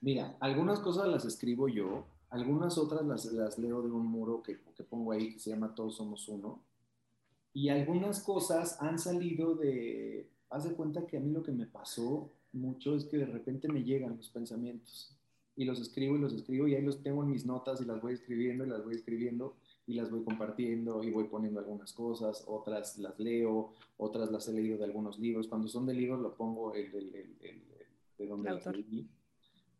[0.00, 4.58] Mira, algunas cosas las escribo yo, algunas otras las, las leo de un muro que,
[4.74, 6.64] que pongo ahí que se llama Todos Somos Uno.
[7.52, 11.66] Y algunas cosas han salido de, haz de cuenta que a mí lo que me
[11.66, 15.16] pasó mucho es que de repente me llegan los pensamientos
[15.56, 18.00] y los escribo y los escribo y ahí los tengo en mis notas y las
[18.00, 22.44] voy escribiendo y las voy escribiendo y las voy compartiendo y voy poniendo algunas cosas,
[22.46, 25.48] otras las leo, otras las he leído de algunos libros.
[25.48, 27.62] Cuando son de libros lo pongo el, el, el,
[28.16, 29.08] de donde las leí.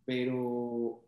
[0.05, 1.01] Pero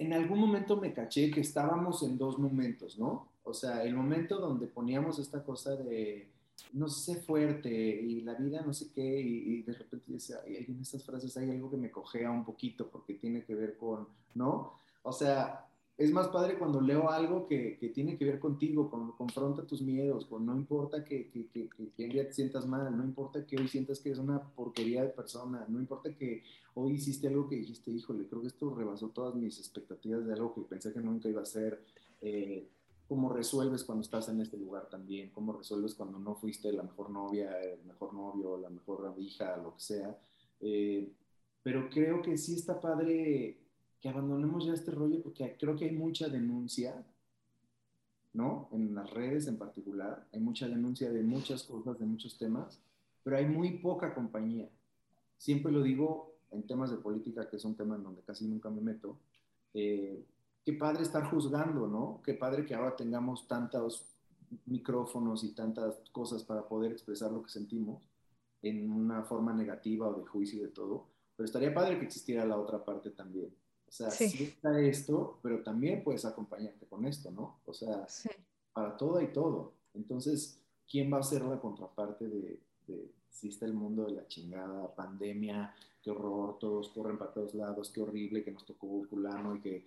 [0.00, 3.28] en algún momento me caché que estábamos en dos momentos, ¿no?
[3.44, 6.28] O sea, el momento donde poníamos esta cosa de
[6.72, 11.04] no sé, fuerte y la vida no sé qué, y, de repente decía, en estas
[11.04, 14.80] frases hay algo que me cojea un poquito porque tiene que ver con, ¿no?
[15.02, 19.12] O sea, es más padre cuando leo algo que, que tiene que ver contigo, con,
[19.12, 23.04] confronta tus miedos, con no importa que, que, que, que día te sientas mal, no
[23.04, 26.42] importa que hoy sientas que eres una porquería de persona, no importa que
[26.74, 30.54] hoy hiciste algo que dijiste, híjole, creo que esto rebasó todas mis expectativas de algo
[30.54, 31.82] que pensé que nunca iba a ser.
[32.20, 32.68] Eh,
[33.08, 37.10] cómo resuelves cuando estás en este lugar también, cómo resuelves cuando no fuiste la mejor
[37.10, 40.18] novia, el mejor novio, la mejor hija, lo que sea.
[40.60, 41.12] Eh,
[41.62, 43.58] pero creo que sí está padre
[44.00, 47.04] que abandonemos ya este rollo porque creo que hay mucha denuncia,
[48.32, 48.68] ¿no?
[48.72, 52.80] En las redes en particular, hay mucha denuncia de muchas cosas, de muchos temas,
[53.22, 54.68] pero hay muy poca compañía.
[55.38, 58.70] Siempre lo digo en temas de política, que es un tema en donde casi nunca
[58.70, 59.16] me meto.
[59.74, 60.24] Eh,
[60.66, 62.20] qué padre estar juzgando, ¿no?
[62.24, 64.04] Qué padre que ahora tengamos tantos
[64.66, 68.02] micrófonos y tantas cosas para poder expresar lo que sentimos
[68.62, 71.06] en una forma negativa o de juicio y de todo.
[71.36, 73.54] Pero estaría padre que existiera la otra parte también.
[73.86, 77.60] O sea, sí, está esto, pero también puedes acompañarte con esto, ¿no?
[77.64, 78.04] O sea,
[78.72, 79.72] para todo y todo.
[79.94, 80.60] Entonces,
[80.90, 84.92] ¿quién va a ser la contraparte de, de si está el mundo de la chingada,
[84.96, 89.60] pandemia, qué horror, todos corren para todos lados, qué horrible que nos tocó fulano y
[89.60, 89.84] que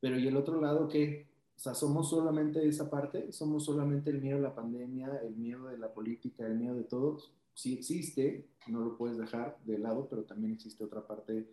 [0.00, 1.26] pero ¿y el otro lado qué?
[1.56, 5.66] O sea, somos solamente esa parte, somos solamente el miedo a la pandemia, el miedo
[5.66, 7.32] de la política, el miedo de todos.
[7.52, 11.48] Sí existe, no lo puedes dejar de lado, pero también existe otra parte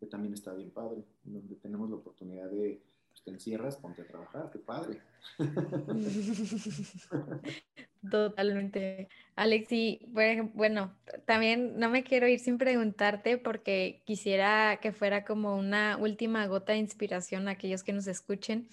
[0.00, 2.82] que también está bien padre, donde tenemos la oportunidad de,
[3.14, 5.00] pues, te encierras, ponte a trabajar, qué padre.
[8.10, 9.08] Totalmente.
[9.36, 15.96] Alexi, bueno, también no me quiero ir sin preguntarte porque quisiera que fuera como una
[15.96, 18.68] última gota de inspiración a aquellos que nos escuchen.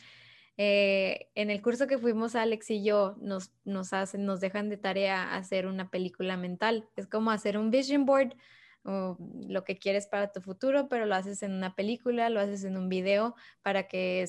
[0.58, 4.78] Eh, en el curso que fuimos Alex y yo nos, nos, hacen, nos dejan de
[4.78, 6.89] tarea hacer una película mental.
[6.96, 8.36] Es como hacer un vision board
[8.84, 9.17] o
[9.47, 12.77] lo que quieres para tu futuro, pero lo haces en una película, lo haces en
[12.77, 14.27] un video para que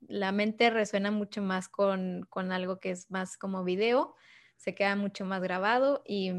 [0.00, 4.14] la mente resuena mucho más con, con algo que es más como video
[4.62, 6.30] se queda mucho más grabado y,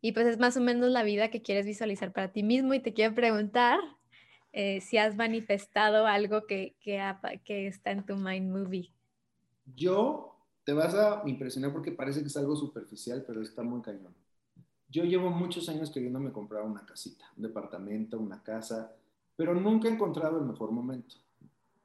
[0.00, 2.80] y pues es más o menos la vida que quieres visualizar para ti mismo y
[2.80, 3.80] te quiero preguntar
[4.52, 7.02] eh, si has manifestado algo que, que,
[7.44, 8.92] que está en tu mind movie.
[9.74, 14.14] Yo te vas a impresionar porque parece que es algo superficial, pero está muy cañón.
[14.88, 18.92] Yo llevo muchos años queriéndome comprar una casita, un departamento, una casa,
[19.36, 21.16] pero nunca he encontrado el mejor momento.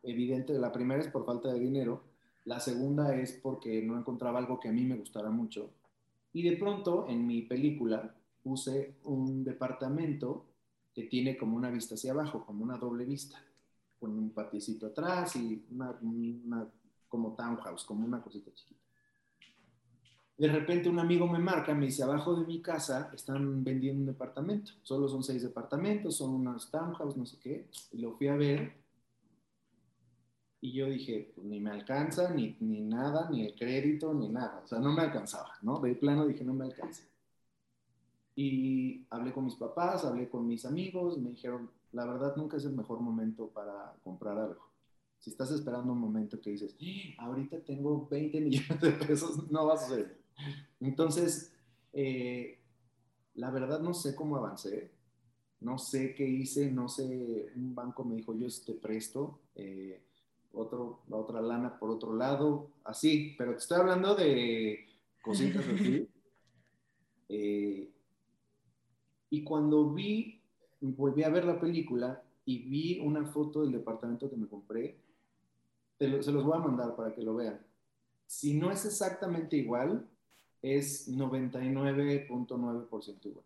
[0.04, 2.04] Evidente, la primera es por falta de dinero
[2.50, 5.70] la segunda es porque no encontraba algo que a mí me gustara mucho.
[6.34, 10.46] Y de pronto en mi película puse un departamento
[10.94, 13.38] que tiene como una vista hacia abajo, como una doble vista,
[14.00, 16.68] con un patiecito atrás y una,
[17.08, 18.82] como townhouse, como una cosita chiquita.
[20.40, 24.08] De repente un amigo me marca, me dice, abajo de mi casa están vendiendo un
[24.08, 24.72] departamento.
[24.84, 27.68] Solo son seis departamentos, son unas townhouse, no sé qué.
[27.92, 28.74] Y lo fui a ver
[30.62, 34.62] y yo dije, pues ni me alcanza, ni, ni nada, ni el crédito, ni nada.
[34.64, 35.80] O sea, no me alcanzaba, ¿no?
[35.80, 37.04] De plano dije, no me alcanza.
[38.36, 42.66] Y hablé con mis papás, hablé con mis amigos, me dijeron, la verdad nunca es
[42.66, 44.70] el mejor momento para comprar algo.
[45.20, 47.26] Si estás esperando un momento que dices, ¡Ah!
[47.26, 50.19] ahorita tengo 20 millones de pesos, no va a suceder.
[50.80, 51.54] Entonces,
[51.94, 52.60] eh,
[53.36, 54.92] la verdad no sé cómo avancé,
[55.62, 59.40] no sé qué hice, no sé, un banco me dijo, yo te presto.
[59.56, 60.02] Eh,
[60.54, 64.88] otro, la otra lana por otro lado, así, pero te estoy hablando de
[65.22, 66.08] cositas así.
[67.30, 67.92] Eh,
[69.30, 70.42] y cuando vi,
[70.82, 74.98] volví a ver la película y vi una foto del departamento que me compré,
[76.00, 77.60] se los voy a mandar para que lo vean.
[78.26, 80.09] Si no es exactamente igual,
[80.62, 83.46] es 99.9% igual.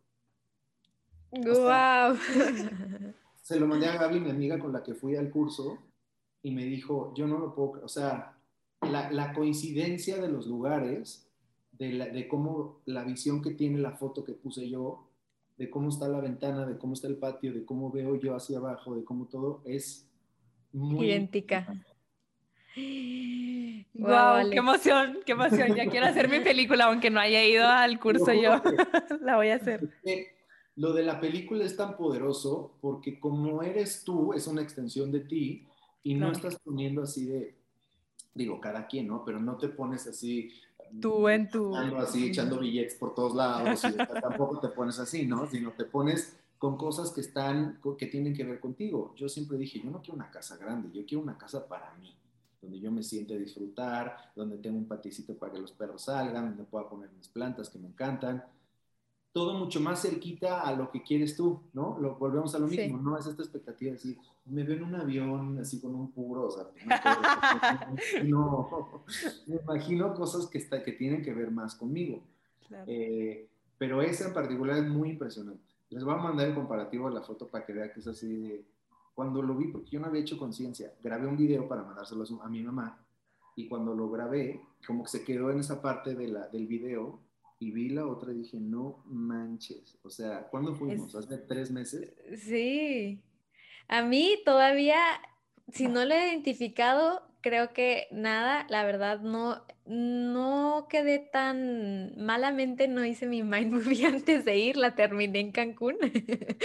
[1.32, 2.18] ¡Wow!
[3.42, 5.80] se lo mandé a Gaby, mi amiga con la que fui al curso,
[6.44, 8.38] y me dijo, yo no lo puedo, o sea,
[8.82, 11.28] la, la, coincidencia de los lugares
[11.72, 15.08] de, la- de cómo la visión que tiene la foto que puse yo,
[15.58, 18.58] de cómo está la ventana, de cómo está el patio, de cómo veo yo hacia
[18.58, 20.08] abajo, de cómo todo es
[20.72, 21.68] muy Idéntica.
[23.94, 24.52] Wow, Alex.
[24.52, 25.76] qué emoción, qué emoción.
[25.76, 28.62] Ya quiero hacer mi película, aunque no haya ido al curso yo.
[29.22, 29.90] La voy a hacer.
[30.76, 35.20] lo de la película es tan poderoso porque como eres tú, es una extensión de
[35.22, 35.68] ti
[36.04, 36.34] y no Claro.
[36.50, 37.56] estás poniendo así de,
[38.34, 39.24] digo, cada quien, ¿no?
[39.24, 40.52] Pero no te pones así.
[41.00, 45.48] Tú en tu- así echando billetes por todos lados y tampoco te pones así, ¿no?
[45.48, 49.14] Sino te pones con cosas que están, que tienen que ver contigo.
[49.18, 52.16] Yo siempre dije, yo no quiero una casa grande, yo quiero una casa para mí,
[52.64, 56.50] donde yo me siente a disfrutar, donde tengo un paticito para que los perros salgan,
[56.50, 58.44] donde pueda poner mis plantas que me encantan.
[59.34, 61.98] Todo mucho más cerquita a lo que quieres tú, ¿no?
[62.00, 62.78] Lo, volvemos a lo Sí.
[62.78, 63.18] mismo, ¿no?
[63.18, 66.52] Es esta expectativa de decir, me veo en un avión así con un puro, o
[66.52, 66.66] sea,
[68.24, 69.04] no,
[69.48, 72.22] me imagino cosas que, está, que tienen que ver más conmigo.
[72.68, 72.86] Claro.
[72.88, 73.48] Eh,
[73.78, 75.64] pero esa en particular es muy impresionante.
[75.90, 78.34] Les voy a mandar el comparativo de la foto para que vean que es así
[78.34, 78.66] de...
[79.14, 82.50] Cuando lo vi, porque yo no había hecho conciencia, grabé un video para mandárselo a,
[82.50, 83.06] mi mamá
[83.56, 87.20] y cuando lo grabé, como que se quedó en esa parte de la, del video
[87.60, 89.98] y vi la otra y dije, no manches.
[90.04, 91.16] O sea, ¿cuándo fuimos?
[91.16, 92.14] ¿Hace tres meses?
[92.40, 93.22] Sí.
[93.88, 94.98] A mí todavía,
[95.72, 102.88] si no lo he identificado, creo que nada, la verdad, no, no quedé tan malamente,
[102.88, 105.98] no hice mi mind movie antes de ir, la terminé en Cancún.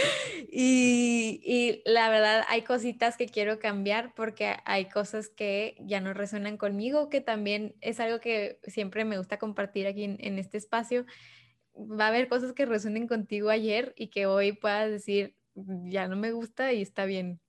[0.50, 6.14] Y, y la verdad, hay cositas que quiero cambiar porque hay cosas que ya no
[6.14, 10.56] resuenan conmigo, que también es algo que siempre me gusta compartir aquí en, en este
[10.56, 11.04] espacio.
[11.76, 16.16] Va a haber cosas que resuenen contigo ayer y que hoy puedas decir, ya no
[16.16, 17.40] me gusta y está bien.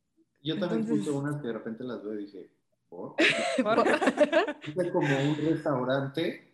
[0.42, 2.50] Yo también Entonces- puse unas que de repente las veo y dije,
[2.90, 3.16] ¿por?
[3.64, 3.88] Por-
[4.62, 6.54] Puse como un restaurante.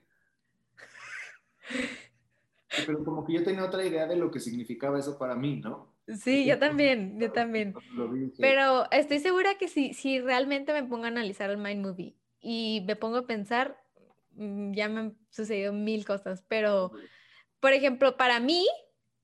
[2.86, 5.94] Pero como que yo tenía otra idea de lo que significaba eso para mí, ¿no?
[6.08, 7.74] Sí, yo también, yo también.
[8.38, 12.84] Pero estoy segura que si, si realmente me pongo a analizar el Mind Movie y
[12.86, 13.82] me pongo a pensar,
[14.32, 16.92] mm, ya me han sucedido mil cosas, pero,
[17.60, 18.68] por ejemplo, para mí,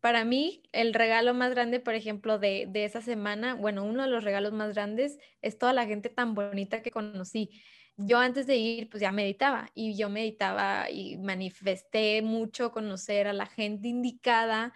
[0.02, 4.10] para mí, el regalo más grande, por ejemplo, de, de esa semana, bueno, uno de
[4.10, 7.52] los regalos más grandes es toda la gente tan bonita que conocí.
[7.98, 13.34] Yo antes de ir, pues ya meditaba y yo meditaba y manifesté mucho conocer a
[13.34, 14.74] la gente indicada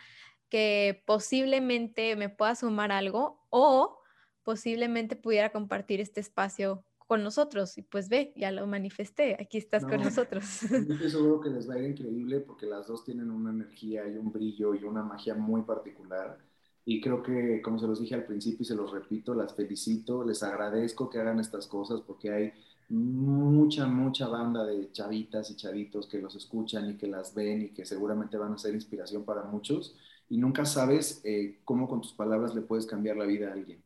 [0.49, 3.99] que posiblemente me pueda sumar algo o
[4.43, 7.78] posiblemente pudiera compartir este espacio con nosotros.
[7.78, 10.03] Y pues ve, ya lo manifesté, aquí estás con No.
[10.03, 10.43] nosotros.
[10.88, 14.18] Estoy seguro que les va a ir increíble porque las dos tienen una energía y
[14.18, 16.39] un brillo y una magia muy particular.
[16.86, 20.24] Y creo que, como se los dije al principio y se los repito, las felicito,
[20.26, 22.53] les agradezco que hagan estas cosas porque hay
[22.89, 27.70] mucha, mucha banda de chavitas y chavitos que los escuchan y que las ven y
[27.74, 29.97] que seguramente van a ser inspiración para muchos.
[30.30, 33.84] Y nunca sabes eh, cómo con tus palabras le puedes cambiar la vida a alguien.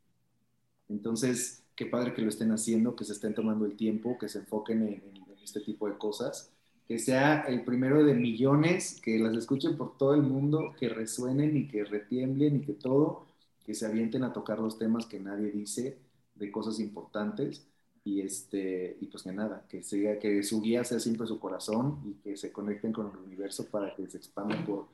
[0.88, 4.39] Entonces, qué padre que lo estén haciendo, que se estén tomando el tiempo, que se
[4.39, 5.01] enfoquen en,
[5.41, 6.51] este tipo de cosas,
[6.86, 11.55] que sea el primero de millones, que las escuchen por todo el mundo, que resuenen
[11.55, 13.25] y que retiemblen y que todo,
[13.65, 15.97] que se avienten a tocar los temas que nadie dice,
[16.36, 17.65] de cosas importantes.
[18.03, 22.01] Y, este, y pues que nada, que, siga, que su guía sea siempre su corazón
[22.05, 24.88] y que se conecten con el universo para que se expandan por,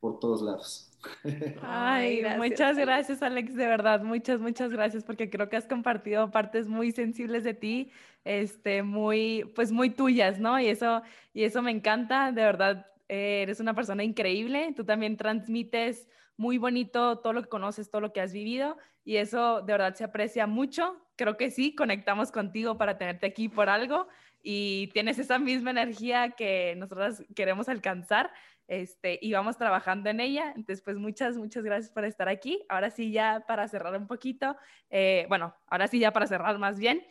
[0.00, 0.90] por todos lados.
[1.62, 2.86] Ay, gracias, muchas Alex.
[2.86, 7.44] gracias, Alex, de verdad, muchas, muchas gracias, porque creo que has compartido partes muy sensibles
[7.44, 7.90] de ti,
[8.24, 10.58] este, muy, pues muy tuyas, ¿no?
[10.60, 15.16] Y eso, y eso me encanta, de verdad, eh, eres una persona increíble, tú también
[15.16, 19.72] transmites muy bonito todo lo que conoces, todo lo que has vivido, y eso de
[19.72, 20.96] verdad se aprecia mucho.
[21.16, 24.06] Creo que sí, conectamos contigo para tenerte aquí por algo
[24.42, 28.30] y tienes esa misma energía que nosotras queremos alcanzar
[28.68, 30.52] este, y vamos trabajando en ella.
[30.54, 32.64] Entonces, pues muchas, muchas gracias por estar aquí.
[32.68, 34.56] Ahora sí, ya para cerrar un poquito,
[34.90, 37.02] eh, bueno, ahora sí, ya para cerrar más bien,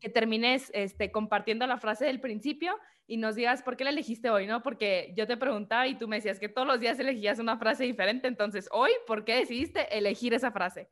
[0.00, 4.28] que termines este, compartiendo la frase del principio y nos digas por qué la elegiste
[4.28, 4.62] hoy, ¿no?
[4.62, 7.84] Porque yo te preguntaba y tú me decías que todos los días elegías una frase
[7.84, 8.28] diferente.
[8.28, 10.90] Entonces, hoy, ¿por qué decidiste elegir esa frase?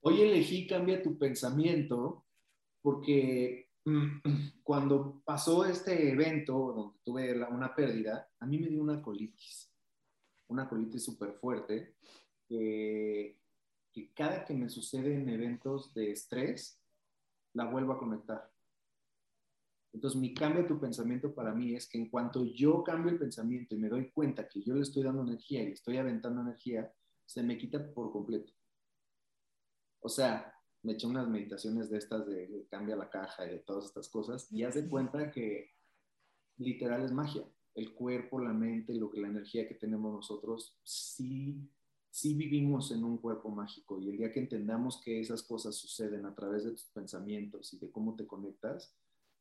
[0.00, 2.24] Hoy elegí Cambia tu pensamiento
[2.82, 3.63] porque
[4.62, 9.72] cuando pasó este evento donde tuve una pérdida, a mí me dio una colitis,
[10.48, 11.96] una colitis súper fuerte,
[12.46, 13.38] que,
[13.92, 16.80] que cada que me sucede en eventos de estrés,
[17.52, 18.50] la vuelvo a conectar.
[19.92, 23.74] Entonces, mi cambia tu pensamiento para mí es que en cuanto yo cambio el pensamiento
[23.74, 26.92] y me doy cuenta que yo le estoy dando energía y estoy aventando energía,
[27.24, 28.52] se me quita por completo.
[30.00, 30.53] O sea,
[30.84, 34.08] me eché unas meditaciones de estas de, de cambia la caja y de todas estas
[34.08, 35.74] cosas y haz de cuenta que
[36.58, 37.44] literal es magia.
[37.74, 41.68] el cuerpo, la mente, lo que la energía que tenemos nosotros, sí,
[42.08, 46.24] sí vivimos en un cuerpo mágico y el día que entendamos que esas cosas suceden
[46.24, 48.94] a través de tus pensamientos y de cómo te conectas,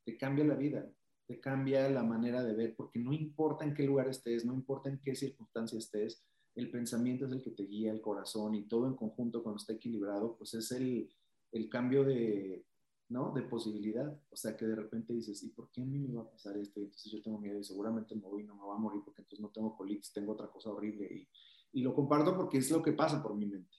[0.04, 0.92] te cambia la vida,
[1.28, 4.90] te cambia la manera de ver, porque no importa en qué lugar estés, no importa
[4.90, 6.24] en qué circunstancia estés,
[6.56, 9.74] el pensamiento es el que te guía, el corazón y todo en conjunto cuando está
[9.74, 11.08] equilibrado, pues es el,
[11.54, 12.66] el cambio de,
[13.10, 13.32] ¿no?
[13.32, 14.12] De posibilidad.
[14.30, 16.58] O sea, que de repente dices, ¿y por qué a mí me va a pasar
[16.58, 16.80] esto?
[16.80, 19.02] Y entonces yo tengo miedo y seguramente me voy y no me va a morir
[19.06, 21.08] porque entonces no tengo colitis, tengo otra cosa horrible.
[21.12, 21.30] Y,
[21.80, 23.78] y, lo comparto porque es lo que pasa por mi mente.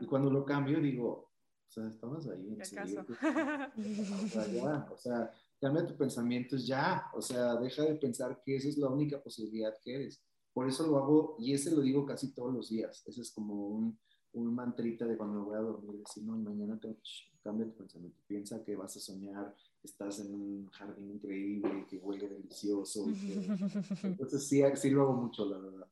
[0.00, 1.32] Y cuando lo cambio digo,
[1.68, 2.48] o sea, estabas ahí.
[2.48, 3.06] En serio?
[3.08, 7.10] o sea, ya, o sea, cambia tu pensamiento, ya.
[7.14, 10.22] O sea, deja de pensar que esa es la única posibilidad que eres.
[10.52, 13.02] Por eso lo hago, y ese lo digo casi todos los días.
[13.06, 13.98] Ese es como un,
[14.34, 16.96] un mantrita de cuando me voy a dormir, decir, no, mañana te
[17.42, 21.98] cambia tu pensamiento, piensa que vas a soñar, que estás en un jardín increíble, que
[21.98, 23.06] huele delicioso.
[24.02, 25.88] Entonces sí, sí lo hago mucho, la verdad.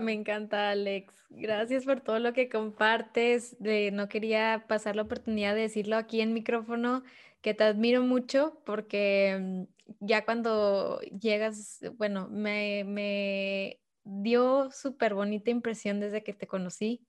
[0.00, 1.14] Me encanta, Alex.
[1.28, 3.56] Gracias por todo lo que compartes.
[3.58, 7.02] De, no quería pasar la oportunidad de decirlo aquí en micrófono,
[7.42, 15.50] que te admiro mucho porque mm, ya cuando llegas, bueno, me, me dio súper bonita
[15.50, 17.06] impresión desde que te conocí,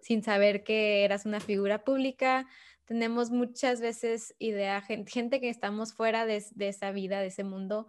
[0.00, 2.46] sin saber que eras una figura pública.
[2.84, 7.88] Tenemos muchas veces idea, gente, que estamos fuera de, esa vida, de ese mundo,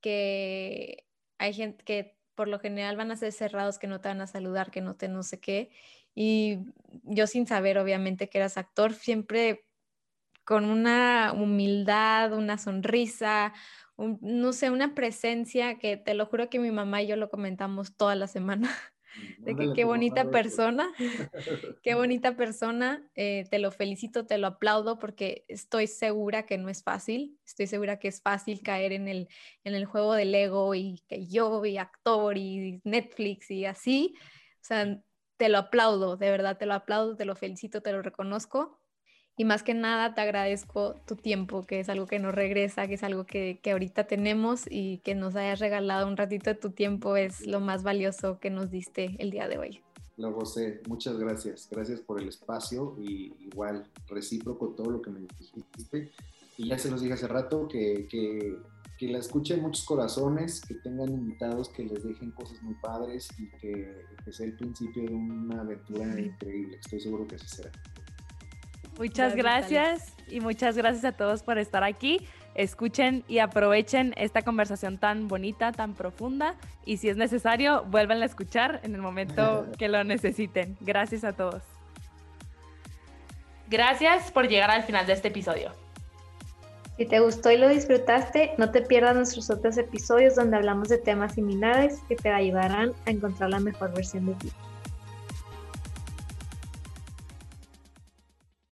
[0.00, 1.06] que
[1.38, 4.26] hay gente que por lo general van a ser cerrados, que no te van a
[4.26, 5.70] saludar, que no te no sé qué.
[6.14, 6.58] Y
[7.04, 9.64] yo sin saber, obviamente, que eras actor, siempre
[10.44, 13.52] con una humildad, una sonrisa,
[13.96, 17.96] no sé, una presencia que te lo juro que mi mamá y yo lo comentamos
[17.96, 18.70] toda la semana.
[19.38, 20.92] De que qué bonita persona,
[21.82, 26.68] qué bonita persona, eh, te lo felicito, te lo aplaudo porque estoy segura que no
[26.68, 29.28] es fácil, estoy segura que es fácil caer en el,
[29.62, 34.16] en el juego del ego y que yo y actor y Netflix y así,
[34.56, 35.00] o sea,
[35.36, 38.80] te lo aplaudo, de verdad te lo aplaudo, te lo felicito, te lo reconozco
[39.36, 42.94] y más que nada te agradezco tu tiempo, que es algo que nos regresa, que
[42.94, 46.70] es algo que, que, ahorita tenemos y que nos hayas regalado un ratito de tu
[46.70, 49.80] tiempo es lo más valioso que nos diste el día de hoy.
[50.16, 51.68] Lo gocé, muchas gracias.
[51.68, 56.12] Gracias por el espacio y igual recíproco todo lo que me dijiste.
[56.56, 58.56] Y ya se los dije hace rato que, que,
[58.96, 63.50] que la escuchen muchos corazones, que tengan invitados, que les dejen cosas muy padres y
[63.58, 66.76] que, que sea el principio de una aventura increíble.
[66.76, 67.72] Estoy seguro que así será.
[68.98, 72.26] Muchas gracias, y muchas gracias a todos por estar aquí.
[72.54, 78.26] Escuchen y aprovechen esta conversación tan bonita, tan profunda y si es necesario, vuelvan a
[78.26, 80.76] escuchar en el momento que lo necesiten.
[80.80, 81.62] Gracias a todos.
[83.68, 85.72] Gracias por llegar al final de este episodio.
[86.96, 90.98] Si te gustó y lo disfrutaste, no te pierdas nuestros otros episodios donde hablamos de
[90.98, 94.52] temas similares que te ayudarán a encontrar la mejor versión de ti.